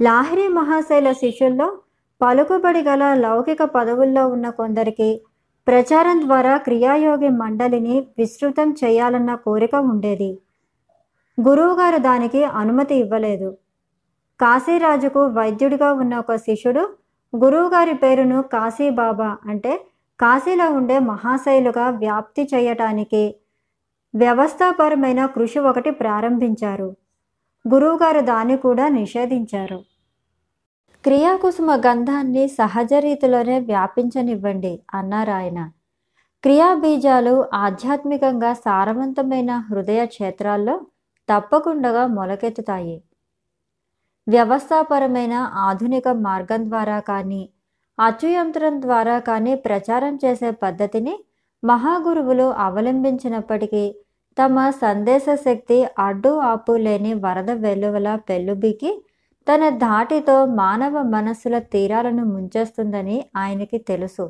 [0.01, 1.73] లాహిరి మహాశైల శిష్యుల్లో
[2.21, 5.21] పలుకుబడి గల లౌకిక పదవుల్లో ఉన్న కొందరికి
[5.69, 10.39] ప్రచారం ద్వారా క్రియాయోగి మండలిని విస్తృతం చేయాలన్న కోరిక ఉండేది.
[11.41, 13.59] గురువుగారు దానికి అనుమతి ఇవ్వలేదు.
[14.41, 16.89] కాశీరాజుకు వైద్యుడిగా ఉన్న ఒక శిష్యుడు
[17.37, 19.87] గురువుగారి పేరును కాశీబాబా అంటే
[20.19, 23.37] కాశీలో ఉండే మహాశైలుగా వ్యాప్తి చేయటానికి
[24.15, 26.97] వ్యవస్థాపరమైన కృషి ఒకటి ప్రారంభించారు.
[27.69, 29.85] గురువుగారు దాన్ని కూడా నిషేధించారు.
[31.05, 35.71] క్రియాకుసుమ గంధాన్ని సహజ రీతిలోనే వ్యాపించనివ్వండి అన్నారు ఆయన.
[36.43, 40.81] క్రియాబీజాలు ఆధ్యాత్మికంగా సారవంతమైన హృదయ క్షేత్రాల్లో
[41.29, 43.03] తప్పకుండా మొలకెత్తుతాయి.
[44.29, 47.51] వ్యవస్థాపరమైన ఆధునిక మార్గం ద్వారా కానీ
[47.99, 51.25] అచ్చుయంత్రం ద్వారా కానీ ప్రచారం చేసే పద్ధతిని
[51.65, 53.95] మహాగురువులు అవలంబించినప్పటికీ
[54.37, 58.91] తమ సందేశ శక్తి అడ్డు ఆపు లేని వరద వెలువల పెళ్ళుబికి
[59.47, 64.27] తన ధాటితో మానవ మనస్సుల తీరాలను ముంచేస్తుందని ఆయనకి తెలుసు.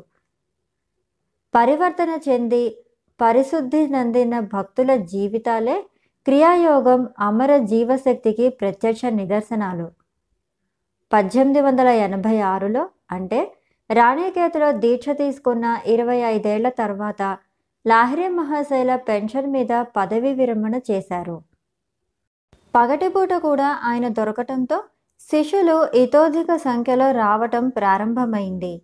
[1.53, 2.63] పరివర్తన చెంది
[3.19, 5.77] పరిశుద్ధి నందిన భక్తుల జీవితాలే
[6.27, 9.87] క్రియాయోగం అమర జీవశక్తికి ప్రత్యక్ష నిదర్శనాలు.
[11.11, 13.39] పద్దెనిమిది వందల ఎనభై ఆరులో అంటే
[13.89, 17.21] రాణికేతలో దీక్ష తీసుకున్న ఇరవై ఐదేళ్ళ తర్వాత
[17.85, 21.41] లాహిరి మహాశైల పెన్షన్ మీద పదవి విరమణ చేశారు.
[22.75, 24.83] పగటిపూట కూడా ఆయన దొరకటంతో
[25.19, 28.81] శిష్యులు ఇతోధిక సంఖ్యలో రావటం ప్రారంభమైంది.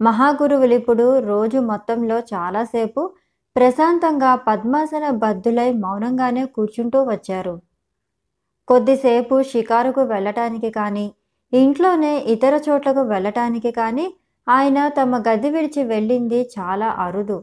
[0.00, 3.10] మహాగురువులు ఇప్పుడు రోజు మొత్తంలో చాలాసేపు
[3.56, 7.62] ప్రశాంతంగా పద్మాసన బద్దులై మౌనంగానే కూర్చుంటూ వచ్చారు.
[8.68, 11.12] కొద్దిసేపు షికారుకు వెళ్ళటానికి కానీ
[11.52, 14.14] ఇంట్లోనే ఇతర చోట్లకు వెళ్ళటానికి కానీ
[14.48, 17.38] ఆయన తమ గది విడిచి వెళ్ళింది చాలా అరుదు.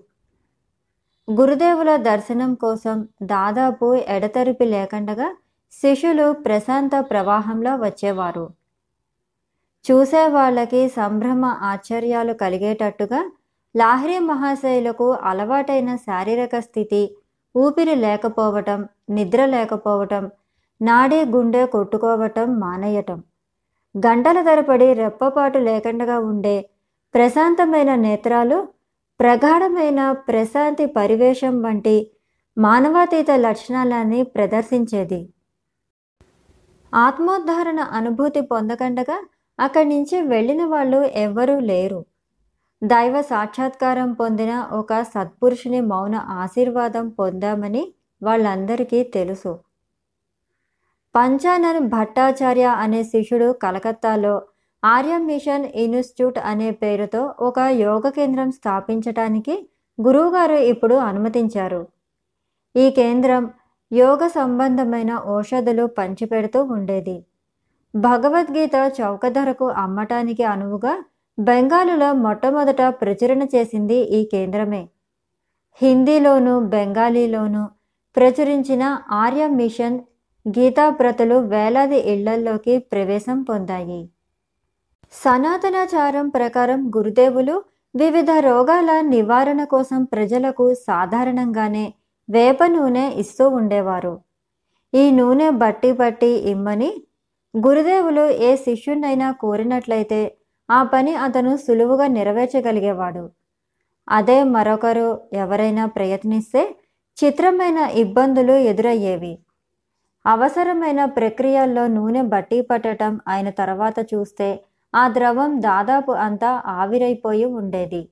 [1.28, 5.26] గురుదేవుల దర్శనం కోసం దాదాపు ఎడతెరిపి లేకుండగా
[5.72, 8.46] శిష్యులు ప్రశాంత ప్రవాహంలో వచ్చేవారు.
[9.86, 13.20] చూసే వాళ్ళకి సంభ్రమ ఆశ్చర్యాలు కలిగేటట్టుగా
[13.76, 17.02] లాహ్రీ మహాశయులకు అలవాటైన శారీరక స్థితి
[17.56, 20.24] ఊపిరి లేకపోవటం నిద్ర లేకపోవటం
[20.82, 23.20] నాడీ గుండె కొట్టుకోవటం మానేయటం.
[23.96, 26.58] గంటల తరబడి రెప్పపాటు లేకుండా ఉండే
[27.14, 28.58] ప్రశాంతమైన నేత్రాలు
[29.20, 32.12] ప్రగాఢమైన ప్రశాంతి పరివేశం వంటి
[32.58, 35.30] మానవాతీత లక్షణాలని ప్రదర్శించేది.
[36.94, 39.18] ఆత్మోద్ధారణ అనుభూతి పొందకండగా
[39.60, 42.06] అక్కడి నుంచి వెళ్ళిన వాళ్ళు ఎవ్వరూ లేరు.
[42.84, 49.60] దైవ సాక్షాత్కారం పొందిన ఒక సత్పురుషుని మౌన ఆశీర్వాదం పొందామని వాళ్ళందరికీ తెలుసు.
[51.16, 54.42] పంచానన్ భట్టాచార్య అనే శిష్యుడు కలకత్తాలో
[54.84, 59.70] ఆర్య మిషన్ ఇన్స్టిట్యూట్ అనే పేరుతో ఒక యోగ కేంద్రం స్థాపించటానికి
[60.02, 61.88] గురువుగారు ఇప్పుడు అనుమతించారు.
[62.76, 63.52] ఈ కేంద్రం
[63.92, 67.26] యోగ సంబంధమైన ఔషధులు పంచిపెడుతూ ఉండేది.
[67.96, 70.94] భగవద్గీత చౌక ధరకు అమ్మటానికి అనువుగా
[71.38, 74.88] బెంగాలులో మొట్టమొదట ప్రచురణ చేసింది ఈ కేంద్రమే.
[75.82, 77.70] హిందీలోను బెంగాలీలోను
[78.16, 80.00] ప్రచురించిన ఆర్య మిషన్
[80.46, 84.10] గీతాప్రతులు వేలాది ఇళ్ళల్లోకి ప్రవేశం పొందాయి.
[85.24, 87.64] సనాతనాచారం ప్రకారం గురుదేవులు
[87.96, 91.94] వివిధ రోగాల నివారణ కోసం ప్రజలకు సాధారణంగానే
[92.30, 94.22] వేప నూనె ఇస్తూ ఉండేవారు.
[94.94, 96.90] ఈ నూనె బట్టి బట్టి ఇమ్మని
[97.54, 100.38] గురుదేవులు ఏ శిష్యునైనా కోరినట్లయితే
[100.70, 103.32] ఆ పని అతను సులువుగా నెరవేర్చగలిగేవాడు.
[104.10, 106.76] అదే మరొకరు ఎవరైనా ప్రయత్నిస్తే
[107.18, 109.34] చిత్రమైన ఇబ్బందులు ఎదురయ్యేవి.
[110.26, 114.50] అవసరమైన ప్రక్రియల్లో నూనె బట్టి పట్టడం ఆయన తర్వాత చూస్తే
[114.96, 118.10] ఆ ద్రవం దాదాపు అంతా ఆవిరైపోయి ఉండేది.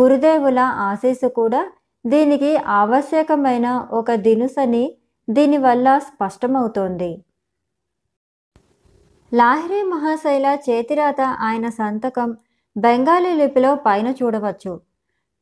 [0.00, 1.72] గురుదేవుల ఆశీస్సు కూడా
[2.06, 4.96] దీనికి ఆవశ్యకమైన ఒక దినుసని
[5.30, 7.24] దీనివల్ల స్పష్టమవుతోంది.
[9.34, 12.36] లాహిరి మహాశైల చేతిరాత ఆయన సంతకం
[12.76, 14.80] బెంగాలీ లిపిలో పైన చూడవచ్చు.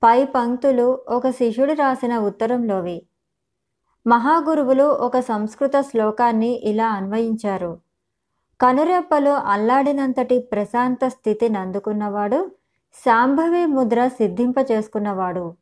[0.02, 3.02] పై పంక్తులు ఒక శిష్యుడు రాసిన ఉత్తరంలోవి.
[4.06, 7.87] మహాగురువులు ఒక సంస్కృత శ్లోకాన్ని ఇలా అన్వయించారు.
[8.60, 12.50] కనురెప్పలు అల్లాడినంతటి ప్రశాంత స్థితిని అందుకున్నవాడు
[13.04, 15.54] శాంభవి ముద్ర సిద్ధింప చేసుకున్నవాడు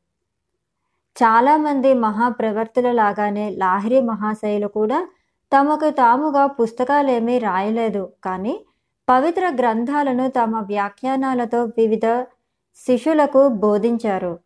[1.17, 5.09] చాలామంది మహాప్రవర్తుల లాగానే లాహిరి మహాశయులు కూడా
[5.53, 8.65] తమకు తాముగా పుస్తకాలేమీ రాయలేదు కానీ
[9.09, 12.07] పవిత్ర గ్రంథాలను తమ వ్యాఖ్యానాలతో వివిధ
[12.87, 14.39] శిష్యులకు బోధించారు.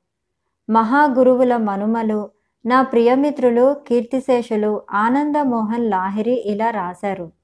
[0.68, 2.30] మహాగురువుల మనుమలు
[2.64, 7.39] నా ప్రియమిత్రులు కీర్తిశేషులు ఆనందమోహన్ లాహిరి ఇలా రాశారు.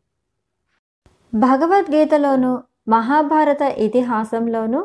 [1.32, 2.52] భగవద్గీతలోను
[2.88, 4.80] మహాభారత ఇతిహాసంలోను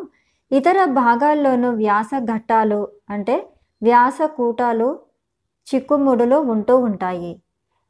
[0.51, 3.35] ఇతర భాగాల్లోనూ వ్యాస ఘట్టాలు అంటే
[3.81, 4.99] వ్యాస కూటాలు
[5.67, 7.31] చిక్కుముడులు ఉంటూ ఉంటాయి.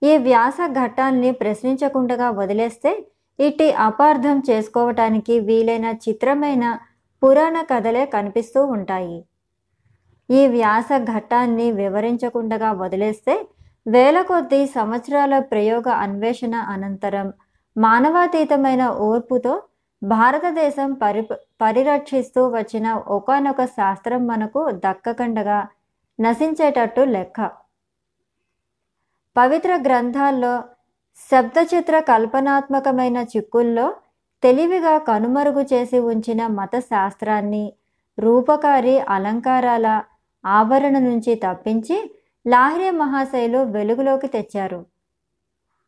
[0.01, 2.91] ఈ వ్యాస ఘట్టాల్ని ప్రశ్నించకుండా వదిలేస్తే
[3.39, 6.65] ఇట్టి అపార్థం చేసుకోవటానికి వీలైన చిత్రమైన
[7.21, 9.17] పురాణ కథలే కనిపిస్తూ ఉంటాయి.
[10.29, 13.35] ఈ వ్యాస ఘట్టాన్ని వివరించకుండా వదిలేస్తే
[13.85, 17.27] వేల కొద్ది సంవత్సరాల ప్రయోగ అన్వేషణ అనంతరం
[17.77, 19.63] మానవాతీతమైన ఓర్పుతో
[20.03, 21.27] భారతదేశం పరి
[21.61, 25.67] పరిరక్షిస్తూ వచ్చిన ఒకనొక శాస్త్రం మనకు దక్కకండగా
[26.21, 27.51] నశించేటట్టు లెక్క.
[29.37, 30.63] పవిత్ర గ్రంథాల్లో
[31.31, 33.93] శబ్దచిత్ర కల్పనాత్మకమైన చిక్కుల్లో
[34.43, 37.73] తెలివిగా కనుమరుగు చేసి ఉంచిన మత శాస్త్రాన్ని
[38.19, 40.03] రూపకారి అలంకారాల
[40.45, 41.97] ఆవరణ నుంచి తప్పించి
[42.47, 44.85] లాహిరి మహాశైలు వెలుగులోకి తెచ్చారు.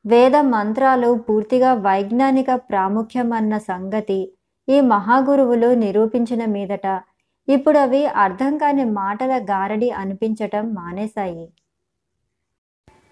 [0.06, 4.20] వేద మంత్రాలు పూర్తిగా వైజ్ఞానిక ప్రాముఖ్యమన్న సంగతి
[4.68, 6.88] ఈ మహాగురువులు నిరూపించిన మీదట
[7.48, 11.48] ఇప్పుడు అవి అర్థం కాని మాటల గారడి అనిపించటం మానేశాయి.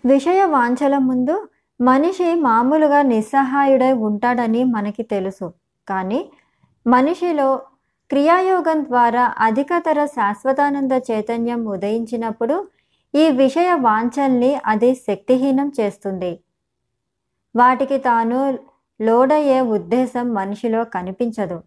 [0.06, 1.36] విషయ వాంఛల ముందు
[1.80, 5.48] మనిషి మామూలుగా నిస్సహాయుడై ఉంటాడని మనకి తెలుసు.
[5.88, 6.22] కానీ
[6.86, 7.50] మనిషిలో
[8.12, 12.56] క్రియాయోగం ద్వారా అధికతర శాశ్వతానంద చైతన్యం ఉదయించినప్పుడు
[13.14, 16.32] ఈ విషయ వాంఛల్ని అది శక్తిహీనం చేస్తుంది.
[17.56, 18.40] వాటికి తాను
[19.00, 21.58] లోడయ్యే ఉద్దేశం మనిషిలో కనిపించదు.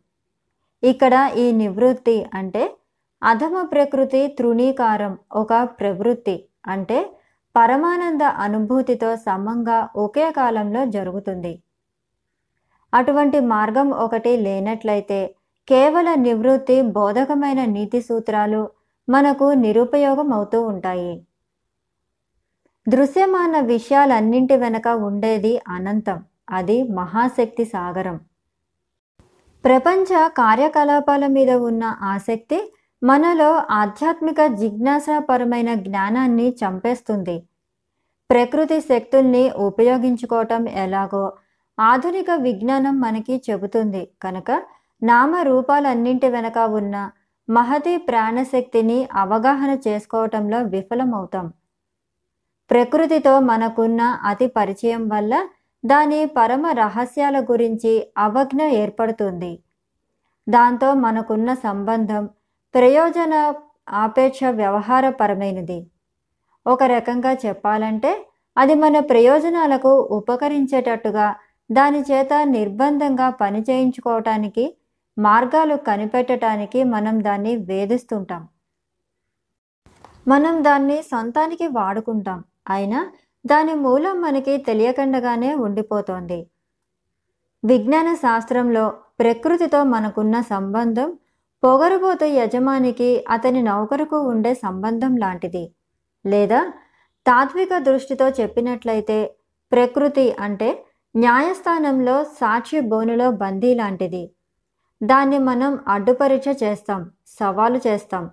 [0.83, 2.63] ఇక్కడ ఈ నివృత్తి అంటే
[3.23, 6.37] అధమ ప్రకృతి తృణీకారం ఒక ప్రవృత్తి
[6.75, 6.99] అంటే
[7.55, 11.53] పరమానంద అనుభూతితో సమంగా ఒకే కాలంలో జరుగుతుంది.
[12.93, 15.21] అటువంటి మార్గం ఒకటి లేనట్లయితే
[15.69, 18.63] కేవల నివృత్తి బోధకమైన నీతి సూత్రాలు
[19.09, 21.15] మనకు నిరుపయోగం అవుతూ ఉంటాయి.
[22.89, 26.25] దృశ్యమాన విషయాలన్నింటి వెనక ఉండేది అనంతం.
[26.51, 28.21] అది మహాశక్తి సాగరం.
[29.65, 37.43] ప్రపంచ కార్యకలాపాల మీద ఉన్న ఆసక్తి మనలో ఆధ్యాత్మిక జిజ్ఞాసాపరమైన జ్ఞానాన్ని చంపేస్తుంది.
[38.31, 41.33] ప్రకృతి శక్తుల్ని ఉపయోగించుకోవటం ఎలాగో
[41.81, 44.09] ఆధునిక విజ్ఞానం మనకి చెబుతుంది.
[44.23, 44.63] కనుక
[45.03, 47.11] నామ రూపాలన్నింటి వెనక ఉన్న
[47.51, 51.53] మహతి ప్రాణశక్తిని అవగాహన చేసుకోవటంలో విఫలమవుతాం.
[52.71, 55.49] ప్రకృతితో మనకున్న అతి పరిచయం వల్ల
[55.85, 59.59] దాని పరమ రహస్యాల గురించి అవజ్ఞ ఏర్పడుతుంది.
[60.49, 62.27] దాంతో మనకున్న సంబంధం
[62.75, 63.55] ప్రయోజన
[63.89, 65.87] ఆపేక్ష వ్యవహారపరమైనది.
[66.67, 68.27] ఒక రకంగా చెప్పాలంటే
[68.59, 71.35] అది మన ప్రయోజనాలకు ఉపకరించేటట్టుగా
[71.73, 74.77] దాని చేత నిర్బంధంగా పని చేయించుకోవటానికి
[75.19, 78.49] మార్గాలు కనిపెట్టడానికి మనం దాన్ని వేధిస్తుంటాం.
[80.29, 82.45] మనం దాన్ని సొంతానికి వాడుకుంటాం.
[82.71, 83.13] అయినా
[83.47, 86.47] దాని మూలం మనకి తెలియకుండగానే ఉండిపోతోంది.
[87.65, 91.19] విజ్ఞాన శాస్త్రంలో ప్రకృతితో మనకున్న సంబంధం
[91.65, 95.73] పొగరుబోతు యజమానికి అతని నౌకరుకు ఉండే సంబంధం లాంటిది.
[96.27, 96.73] లేదా
[97.27, 99.35] తాత్విక దృష్టితో చెప్పినట్లయితే
[99.73, 100.85] ప్రకృతి అంటే
[101.17, 104.31] న్యాయస్థానంలో సాక్షి బోనులో బందీ లాంటిది.
[105.03, 108.31] దాన్ని మనం అడ్డుపరీక్ష చేస్తాం సవాలు చేస్తాం.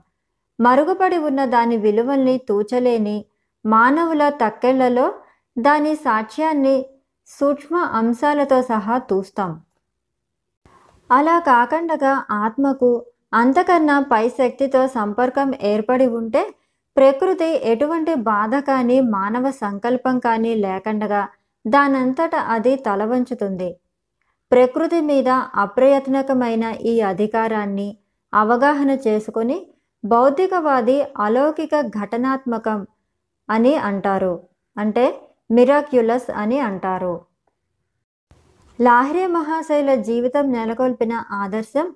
[0.60, 3.26] మరుగుపడి ఉన్న దాని విలువల్ని తూచలేని
[3.66, 5.14] మానవుల తక్కెళ్ళలో
[5.58, 6.86] దాని సాక్ష్యాన్ని
[7.28, 9.62] సూక్ష్మ అంశాలతో సహా తూస్తాం.
[11.12, 16.54] అలా కాకుండా ఆత్మకు అంతకన్నా పై శక్తితో సంపర్కం ఏర్పడి ఉంటే
[16.98, 21.28] ప్రకృతి ఎటువంటి బాధ కానీ మానవ సంకల్పం కానీ లేకుండా
[21.68, 23.76] దానంతట అది తలవంచుతుంది.
[24.52, 27.98] ప్రకృతి మీద అప్రయత్నకమైన ఈ అధికారాన్ని
[28.34, 29.68] అవగాహన చేసుకొని
[30.06, 32.86] భౌతికవాది అలౌకిక ఘటనాత్మకం
[33.52, 34.34] అని అంటారు.
[34.78, 35.06] అంటే
[35.52, 37.14] మిరాక్యులస్ అని అంటారు.
[38.80, 41.88] లాహ్రే మహాశైల జీవితం నెలకొల్పిన ఆదర్శం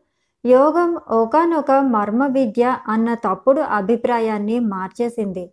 [0.46, 5.46] యోగం ఒకనొక మర్మ విద్య అన్న తప్పుడు అభిప్రాయాన్ని మార్చేసింది.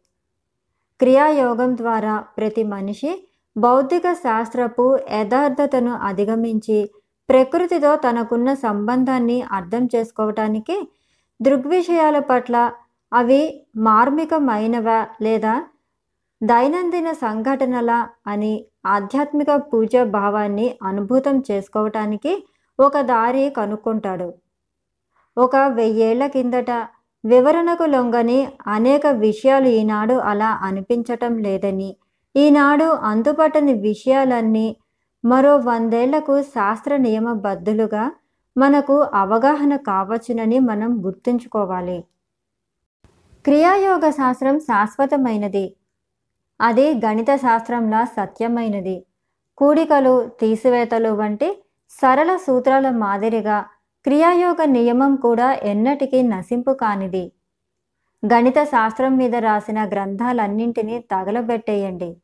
[1.01, 3.13] క్రియాయోగం ద్వారా ప్రతి మనిషి
[3.57, 6.79] భౌతిక శాస్త్రపు యథార్థతను అధిగమించి
[7.29, 10.77] ప్రకృతితో తనకున్న సంబంధాన్ని అర్థం చేసుకోవటానికి
[11.41, 12.57] దృగ్విషయాల పట్ల
[13.13, 13.43] అవి
[13.77, 15.55] మార్మికమైనవా లేదా
[16.43, 22.33] దైనందిన సంఘటనల అని ఆధ్యాత్మిక పూజ భావాన్ని అనుభూతం చేసుకోవటానికి
[22.79, 24.35] ఒక దారి కనుక్కుంటాడు.
[25.37, 26.71] ఒక వెయ్యేళ్ళ కిందట
[27.25, 31.97] వివరణకు లొంగని అనేక విషయాలు ఈనాడు అలా అనిపించటం లేదని
[32.37, 34.77] ఈనాడు అందుపట్టని విషయాలన్నీ
[35.25, 38.05] మరో వందేళ్ళకు శాస్త్ర నియమబద్ధులుగా
[38.57, 41.99] మనకు అవగాహన కావచ్చునని మనం గుర్తుంచుకోవాలి.
[43.45, 45.65] క్రియాయోగ శాస్త్రం శాశ్వతమైనది.
[46.63, 49.05] అది గణిత శాస్త్రంలా సత్యమైనది.
[49.59, 53.65] కూడికలు తీసివేతలు వంటి సరళ సూత్రాల మాదిరిగా
[54.05, 57.33] క్రియాయోగ నియమం కూడా ఎన్నటికీ నశింపు కానిది.
[58.23, 62.17] గణిత శాస్త్రం మీద రాసిన గ్రంథాలన్నింటినీ తగలబెట్టేయండి.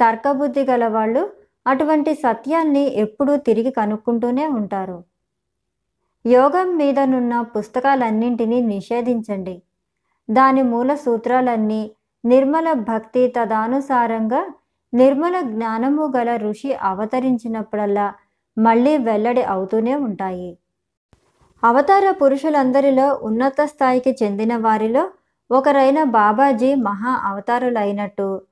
[0.00, 1.30] తర్కబుద్ధి గలవాళ్ళు
[1.66, 5.04] అటువంటి సత్యాన్ని ఎప్పుడూ తిరిగి కనుక్కుంటూనే ఉంటారు.
[6.26, 9.62] యోగం మీదనున్న పుస్తకాలన్నింటినీ నిషేధించండి.
[10.30, 11.90] దాని మూల సూత్రాలన్నీ
[12.24, 14.46] నిర్మల భక్తి తదానుసారంగా
[14.94, 18.14] నిర్మల జ్ఞానము గల ఋషి అవతరించినప్పుడల్లా
[18.58, 20.58] మళ్ళీ వెల్లడి అవుతూనే ఉంటాయి.
[21.64, 25.10] అవతార పురుషులందరిలో ఉన్నత స్థాయికి చెందిన వారిలో
[25.50, 28.42] ఒకరైన బాబాజీ మహా అవతారులైనట్టు.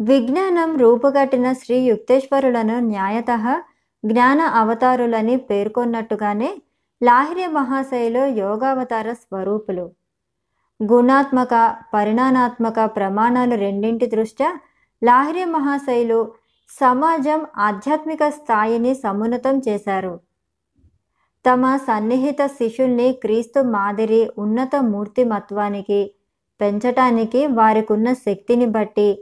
[0.00, 3.62] విజ్ఞానం రూపుగట్టిన శ్రీ యుక్తేశ్వరులను న్యాయత
[4.04, 6.62] జ్ఞాన అవతారులని పేర్కొన్నట్టుగానే
[7.02, 9.90] లాహిరి మహాశైలో యోగావతార స్వరూపులు.
[10.90, 14.60] గుణాత్మక పరిణామాత్మక ప్రమాణాలు రెండింటి దృష్ట్యా
[15.04, 16.32] లాహిరి మహాశైలు
[16.80, 20.20] సమాజం ఆధ్యాత్మిక స్థాయిని సమున్నతం చేశారు.
[21.46, 26.10] తమ సన్నిహిత శిష్యుల్ని క్రీస్తు మాదిరి ఉన్నత మూర్తిమత్వానికి
[26.60, 29.18] పెంచటానికి వారికున్న శక్తిని బట్టి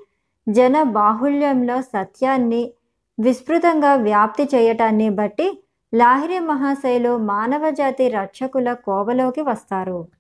[0.49, 2.73] జన బాహుళ్యంలో సత్యాన్ని
[3.21, 5.63] విస్తృతంగా వ్యాప్తి చేయటాన్ని బట్టి
[5.95, 10.20] లాహిరి మహాశైలు మానవజాతి రక్షకుల కోవలోకి వస్తారు.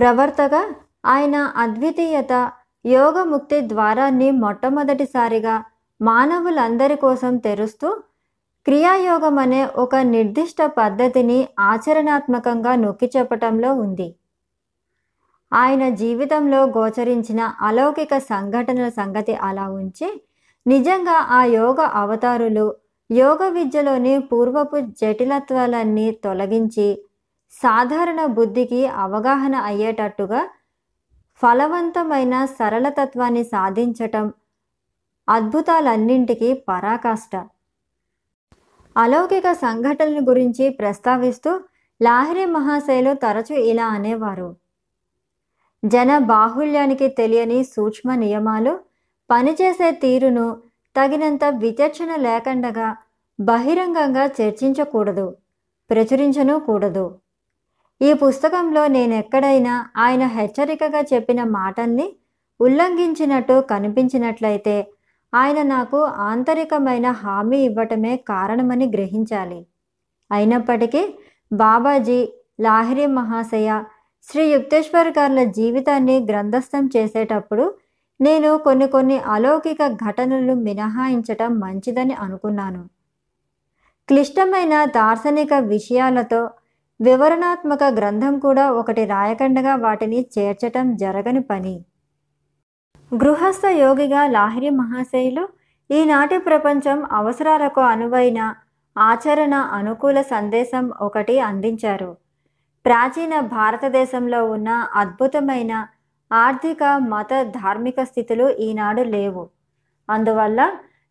[0.00, 0.60] ప్రవర్తగా
[1.04, 2.50] ఆయన అద్వితీయత
[2.84, 5.64] యోగముక్తి ద్వారాన్ని మొట్టమొదటిసారిగా
[6.00, 7.88] మానవులందరి కోసం తెరుస్తూ
[8.66, 14.08] క్రియాయోగం అనే ఒక నిర్దిష్ట పద్ధతిని ఆచరణాత్మకంగా నొక్కి చెప్పటంలో ఉంది.
[15.52, 20.08] ఆయన జీవితంలో గోచరించిన అలౌకిక సంఘటనల సంగతి అలా ఉంచి
[20.66, 22.74] నిజంగా ఆ యోగ అవతారులు
[23.10, 26.88] యోగ విద్యలోని పూర్వపు జటిలత్వాలన్నీ తొలగించి
[27.62, 30.48] సాధారణ బుద్ధికి అవగాహన అయ్యేటట్టుగా
[31.42, 34.32] ఫలవంతమైన సరళతత్వాన్ని సాధించటం
[35.28, 37.36] అద్భుతాలన్నింటికీ పరాకాష్ట.
[38.96, 41.60] అలౌకిక సంఘటనల గురించి ప్రస్తావిస్తూ
[42.02, 44.54] లాహిరి మహాశైలు తరచూ ఇలా అనేవారు.
[45.84, 48.80] జన బాహుళ్యానికి తెలియని సూక్ష్మ నియమాలు
[49.30, 50.62] పనిచేసే తీరును
[50.96, 52.96] తగినంత విచక్షణ లేకుండగా
[53.40, 55.36] బహిరంగంగా చర్చించకూడదు
[55.90, 57.18] ప్రచురించను కూడదు.
[58.00, 62.06] ఈ పుస్తకంలో నేనెక్కడైనా ఆయన హెచ్చరికగా చెప్పిన మాటల్ని
[62.60, 64.76] ఉల్లంఘించినట్టు కనిపించినట్లయితే
[65.34, 69.60] ఆయన నాకు ఆంతరికమైన హామీ ఇవ్వటమే కారణమని గ్రహించాలి.
[70.30, 71.02] అయినప్పటికీ
[71.52, 72.20] బాబాజీ
[72.60, 73.68] లాహిరి మహాశయ
[74.28, 77.64] శ్రీ యుక్తేశ్వర్ గార్ల జీవితాన్ని గ్రంథస్థం చేసేటప్పుడు
[78.20, 82.82] నేను కొన్ని కొన్ని అలౌకిక ఘటనలు మినహాయించటం మంచిదని అనుకున్నాను.
[84.08, 86.40] క్లిష్టమైన దార్శనిక విషయాలతో
[87.00, 91.84] వివరణాత్మక గ్రంథం కూడా ఒకటి రాయకండగా వాటిని చేర్చటం జరగని పని.
[93.12, 95.44] గృహస్థ యోగిగా లాహిరి మహాశయులు
[95.90, 98.40] ఈనాటి ప్రపంచం అవసరాలకు అనువైన
[98.98, 102.10] ఆచరణ అనుకూల సందేశం ఒకటి అందించారు.
[102.84, 105.72] ప్రాచీన భారతదేశంలో ఉన్న అద్భుతమైన
[106.32, 106.82] ఆర్థిక
[107.12, 109.50] మత ధార్మిక స్థితులు ఈనాడు లేవు.
[110.08, 110.60] అందువల్ల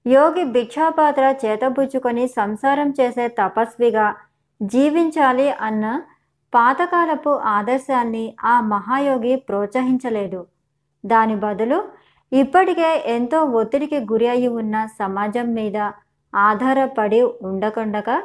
[0.06, 4.08] యోగి భిక్షాపాత్ర చేతబుచ్చుకొని సంసారం చేసే తపస్విగా
[4.62, 5.86] జీవించాలి అన్న
[6.54, 10.48] పాతకాలపు ఆదర్శాన్ని ఆ మహాయోగి ప్రోత్సహించలేదు.
[11.04, 11.78] దాని బదులు
[12.32, 15.78] ఇప్పటికే ఎంతో ఒత్తిడికి గురి అయి ఉన్న సమాజం మీద
[16.34, 18.18] ఆధారపడి ఉండకుండగా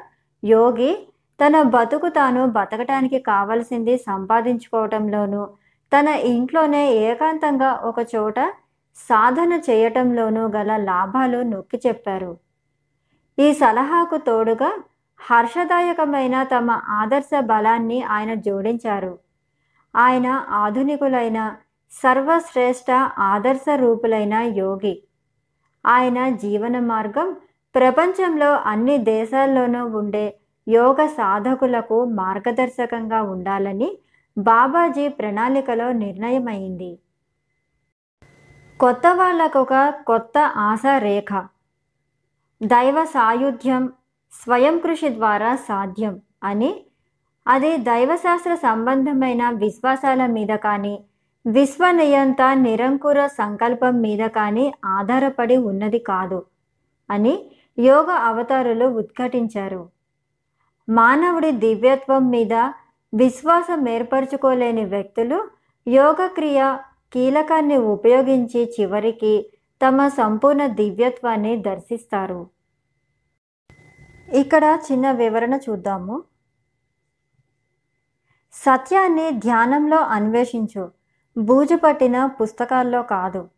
[0.43, 0.93] యోగి
[1.41, 5.43] తన బతుకు తాను బతకటానికి కావలసింది సంపాదించుకోవటంలోనూ
[5.93, 8.39] తన ఇంట్లోనే ఏకాంతంగా ఒక చోట
[8.97, 12.33] సాధన చేయటంలోనూ గల లాభాలు నొక్కి చెప్పారు.
[13.39, 14.71] ఈ సలహాకు తోడుగా
[15.31, 19.19] హర్షదాయకమైన తమ ఆదర్శ బలాన్ని ఆయన జోడించారు.
[19.97, 21.57] ఆయన ఆధునికులైన
[21.93, 25.03] సర్వశ్రేష్ఠ ఆదర్శ రూపులైన యోగి.
[25.87, 27.37] ఆయన జీవన మార్గం
[27.75, 33.99] ప్రపంచంలో అన్ని దేశాల్లోనూ ఉండే యోగ సాధకులకు మార్గదర్శకంగా ఉండాలని
[34.39, 36.99] బాబాజీ ప్రణాళికలో నిర్ణయమైంది.
[38.81, 39.75] కొత్త వాళ్ళకొక
[40.07, 41.47] కొత్త ఆశా రేఖ.
[42.63, 43.93] దైవ సాయుధ్యం
[44.43, 46.85] స్వయం కృషి ద్వారా సాధ్యం అని.
[47.47, 51.05] అది దైవశాస్త్ర సంబంధమైన విశ్వాసాల మీద కానీ
[51.47, 56.45] విశ్వనియంత నిరంకుర సంకల్పం మీద కానీ ఆధారపడి ఉన్నది కాదు
[57.11, 57.35] అని
[57.79, 59.89] యోగ అవతారులు ఉద్ఘాటించారు.
[60.89, 62.55] మానవుడి దివ్యత్వం మీద
[63.15, 65.39] విశ్వాసం ఏర్పరచుకోలేని వ్యక్తులు
[65.87, 66.77] యోగక్రియ
[67.13, 69.47] కీలకాన్ని ఉపయోగించి చివరికి
[69.83, 72.41] తమ సంపూర్ణ దివ్యత్వాన్ని దర్శిస్తారు.
[74.33, 76.23] ఇక్కడ చిన్న వివరణ చూద్దాము.
[78.53, 80.91] సత్యాన్ని ధ్యానంలో అన్వేషించు.
[81.39, 83.49] బూజు పట్టిన పుస్తకాల్లో కాదు.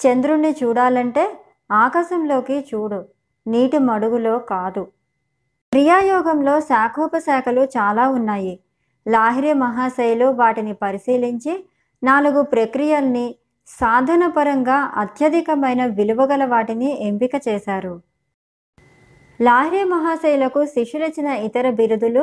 [0.00, 1.38] చంద్రుణ్ణి చూడాలంటే
[1.72, 3.04] ఆకాశంలోకి చూడు.
[3.46, 4.84] నీటి మడుగులో కాదు.
[5.72, 8.60] క్రియాయోగంలో శాఖోపశాఖలు చాలా ఉన్నాయి.
[9.08, 11.68] లాహిరి మహాశైలు వాటిని పరిశీలించి
[12.04, 13.34] నాలుగు ప్రక్రియల్ని
[13.66, 18.05] సాధనపరంగా అత్యధికమైన విలువగల వాటిని ఎంపిక చేశారు.
[19.40, 22.22] లాహిరి మహాశైలకు శిష్యులిచ్చిన ఇతర బిరుదులు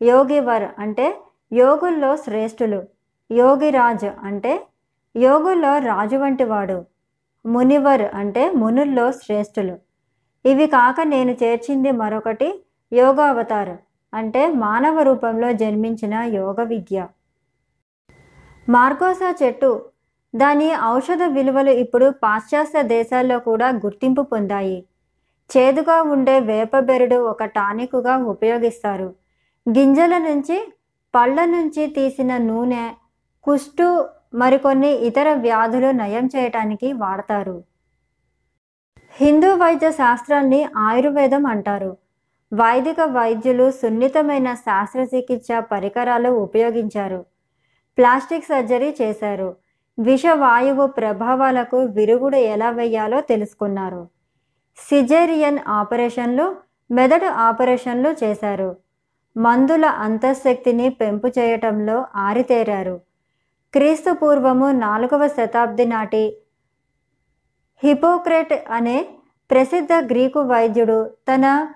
[0.00, 1.06] యోగివర్ అంటే
[1.52, 2.80] యోగుల్లో శ్రేష్ఠులు
[3.30, 4.52] యోగిరాజ్ అంటే
[5.14, 6.78] యోగుల్లో రాజు వంటివాడు
[7.44, 9.74] మునివర్ అంటే మునుల్లో శ్రేష్ఠులు.
[10.44, 12.48] ఇవి కాక నేను చేర్చింది మరొకటి
[12.92, 13.74] యోగావతార్
[14.12, 16.98] అంటే మానవ రూపంలో జన్మించిన యోగ విద్య.
[18.68, 19.70] మార్కోసా చెట్టు
[20.34, 24.78] దాని ఔషధ విలువలు ఇప్పుడు పాశ్చాత్య దేశాల్లో కూడా గుర్తింపు పొందాయి.
[25.50, 29.14] చేదుగా ఉండే వేపబెరడు ఒక టానిక్గా ఉపయోగిస్తారు.
[29.70, 30.72] గింజల నుంచి
[31.14, 32.90] పళ్ళ నుంచి తీసిన నూనె
[33.42, 37.62] కుష్టు మరికొన్ని ఇతర వ్యాధులు నయం చేయటానికి వాడతారు.
[39.20, 41.96] హిందూ వైద్య శాస్త్రాన్ని ఆయుర్వేదం అంటారు.
[42.54, 47.24] వైదిక వైద్యులు సున్నితమైన శస్త్రచికిత్స పరికరాలు ఉపయోగించారు.
[47.98, 49.56] ప్లాస్టిక్ సర్జరీ చేశారు.
[49.98, 54.13] విషవాయువు ప్రభావాలకు విరుగుడు ఎలా వేయాలో తెలుసుకున్నారు.
[54.76, 56.56] సిజేరియన్ ఆపరేషన్లు
[56.90, 58.76] మెదడు ఆపరేషన్లు చేశారు.
[59.36, 63.00] మందుల అంతఃశక్తిని పెంపు చేయటంలో ఆరితేరారు.
[63.72, 66.36] క్రీస్తు పూర్వము నాలుగవ శతాబ్ది నాటి
[67.82, 69.08] హిపోక్రెట్ అనే
[69.50, 71.68] ప్రసిద్ధ గ్రీకు వైద్యుడు తన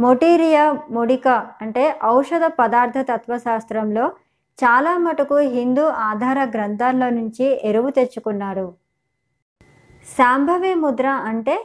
[0.00, 4.12] మొటీరియా మొడికా అంటే ఔషధ పదార్థ తత్వశాస్త్రంలో
[4.58, 8.74] చాలా మటుకు హిందూ ఆధార గ్రంథాల్లో నుంచి ఎరువు తెచ్చుకున్నాడు.
[10.16, 11.64] శాంభవి ముద్ర అంటే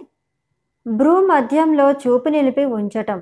[0.87, 3.21] భ్రూ మధ్యంలో చూపు నిలిపి ఉంచటం.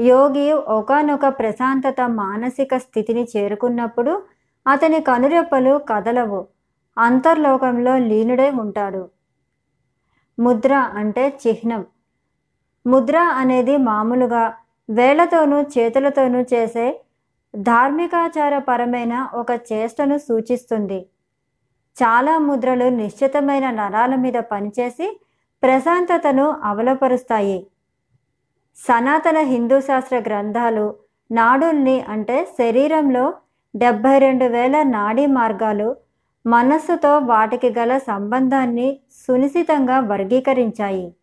[0.00, 4.22] యోగి ఒకనొక ప్రశాంతత మానసిక స్థితిని చేరుకున్నప్పుడు
[4.66, 6.46] అతని కనురెప్పలు కదలవు.
[6.98, 9.08] అంతర్లోకంలో లీనుడై ఉంటాడు.
[10.38, 11.86] ముద్ర అంటే చిహ్నం.
[12.86, 14.54] ముద్ర అనేది మామూలుగా
[14.90, 17.04] వేళ్ళతోనూ చేతులతోనూ చేసే
[17.56, 21.06] ధార్మికాచారపరమైన ఒక చేష్టను సూచిస్తుంది.
[21.96, 25.20] చాలా ముద్రలు నిశ్చితమైన నరాల మీద పనిచేసి
[25.62, 27.66] ప్రశాంతతను అవలపరుస్తాయి.
[28.76, 30.94] సనాతన హిందూ శాస్త్ర గ్రంథాలు
[31.30, 33.34] నాడుల్ని అంటే శరీరంలో
[33.76, 35.96] డెబ్భై రెండు వేల నాడీ మార్గాలు
[36.46, 41.14] మనస్సుతో వాటికి గల సంబంధాన్ని సునిశితంగా వర్గీకరించాయి.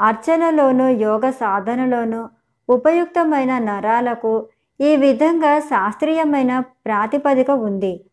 [0.00, 2.30] అర్చనలోను యోగ సాధనలోను
[2.68, 4.48] ఉపయుక్తమైన నరాలకు
[4.80, 8.04] ఈ విధంగా శాస్త్రీయమైన ప్రాతిపదిక ఉంది.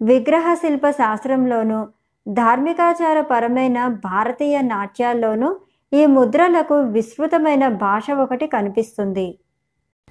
[0.00, 1.88] విగ్రహ శిల్ప శాస్త్రంలోనూ
[2.28, 5.56] ధార్మికాచారపరమైన భారతీయ నాట్యాల్లోనూ
[5.92, 9.38] ఈ ముద్రలకు విస్తృతమైన భాష ఒకటి కనిపిస్తుంది.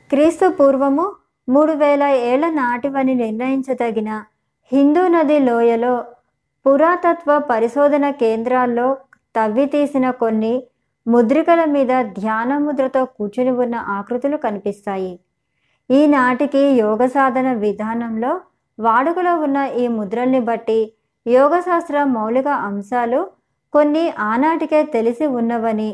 [0.09, 1.15] క్రీస్తు పూర్వము
[1.49, 4.23] మూడు వేల ఏళ్ళ నాటివని నిర్ణయించదగిన
[4.71, 6.05] హిందూ నది లోయలో
[6.65, 8.97] పురాతత్వ పరిశోధన కేంద్రాల్లో
[9.35, 10.63] తవ్వి తీసిన కొన్ని
[11.07, 15.19] ముద్రికల మీద ధ్యాన ముద్రతో కూర్చుని ఉన్న ఆకృతులు కనిపిస్తాయి.
[15.89, 18.41] ఈనాటికి యోగ సాధన విధానంలో
[18.79, 20.93] వాడుకలో ఉన్న ఈ ముద్రల్ని బట్టి
[21.37, 23.21] యోగశాస్త్ర మౌలిక అంశాలు
[23.73, 25.89] కొన్ని ఆనాటికే తెలిసి ఉన్నవని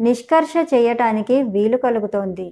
[0.00, 2.46] నిష్కర్ష చేయటానికి వీలు కలుగుతోంది.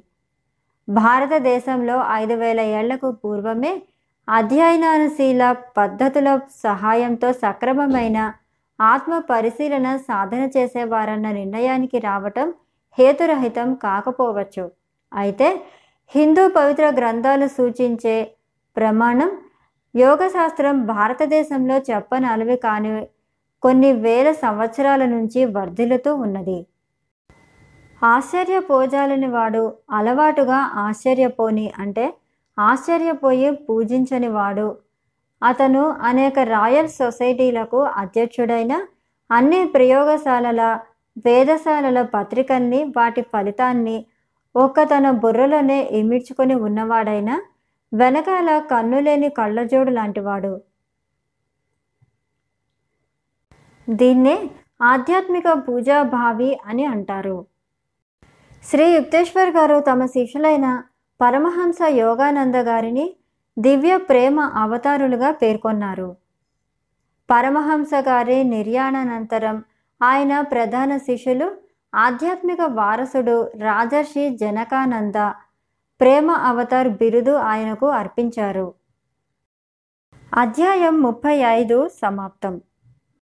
[0.88, 3.72] భారతదేశంలో ఐదు వేల ఏళ్ళకు పూర్వమే
[4.28, 5.42] అధ్యయనానుశీల
[5.78, 6.28] పద్ధతుల
[6.64, 8.18] సహాయంతో సక్రమమైన
[8.78, 12.48] ఆత్మ పరిశీలన సాధన చేసేవారన్న నిర్ణయానికి రావటం
[12.98, 14.64] హేతురహితం కాకపోవచ్చు.
[15.12, 15.48] అయితే
[16.14, 18.16] హిందూ పవిత్ర గ్రంథాలు సూచించే
[18.76, 19.30] ప్రమాణం
[19.94, 22.90] యోగశాస్త్రం భారతదేశంలో చెప్పనలవి కాని
[23.62, 26.58] కొన్ని వేల సంవత్సరాల నుంచి వర్ధిల్లుతూ ఉన్నది.
[28.02, 32.04] ఆశ్చర్యపోజాలని వాడు అలవాటుగా ఆశ్చర్యపోని అంటే
[32.58, 34.68] ఆశ్చర్యపోయి పూజించని వాడు.
[35.42, 38.74] అతను అనేక రాయల్ సొసైటీలకు అధ్యక్షుడైన
[39.30, 40.62] అన్ని ప్రయోగశాలల
[41.26, 43.96] వేదశాలల పత్రికల్ని వాటి ఫలితాన్ని
[44.54, 47.34] ఒక్క తన బుర్రలోనే ఇమిడ్చుకొని ఉన్నవాడైనా
[47.92, 50.60] వెనకాల కన్నులేని కళ్ళజోడు లాంటివాడు.
[53.90, 57.46] దీన్నే ఆధ్యాత్మిక పూజాభావి అని అంటారు.
[58.64, 60.82] శ్రీ యుక్తేశ్వర్ గారు తమ శిష్యులైన
[61.20, 63.16] పరమహంస యోగానంద గారిని
[63.58, 66.16] దివ్య ప్రేమ అవతారులుగా పేర్కొన్నారు.
[67.30, 69.64] పరమహంస గారి నిర్యాణానంతరం
[70.02, 71.48] ఆయన ప్రధాన శిష్యులు
[71.94, 75.18] ఆధ్యాత్మిక వారసుడు రాజర్షి జనకానంద
[76.00, 78.74] ప్రేమ అవతార్ బిరుదు ఆయనకు అర్పించారు.
[80.36, 82.60] అధ్యాయం ముప్పై ఐదు సమాప్తం.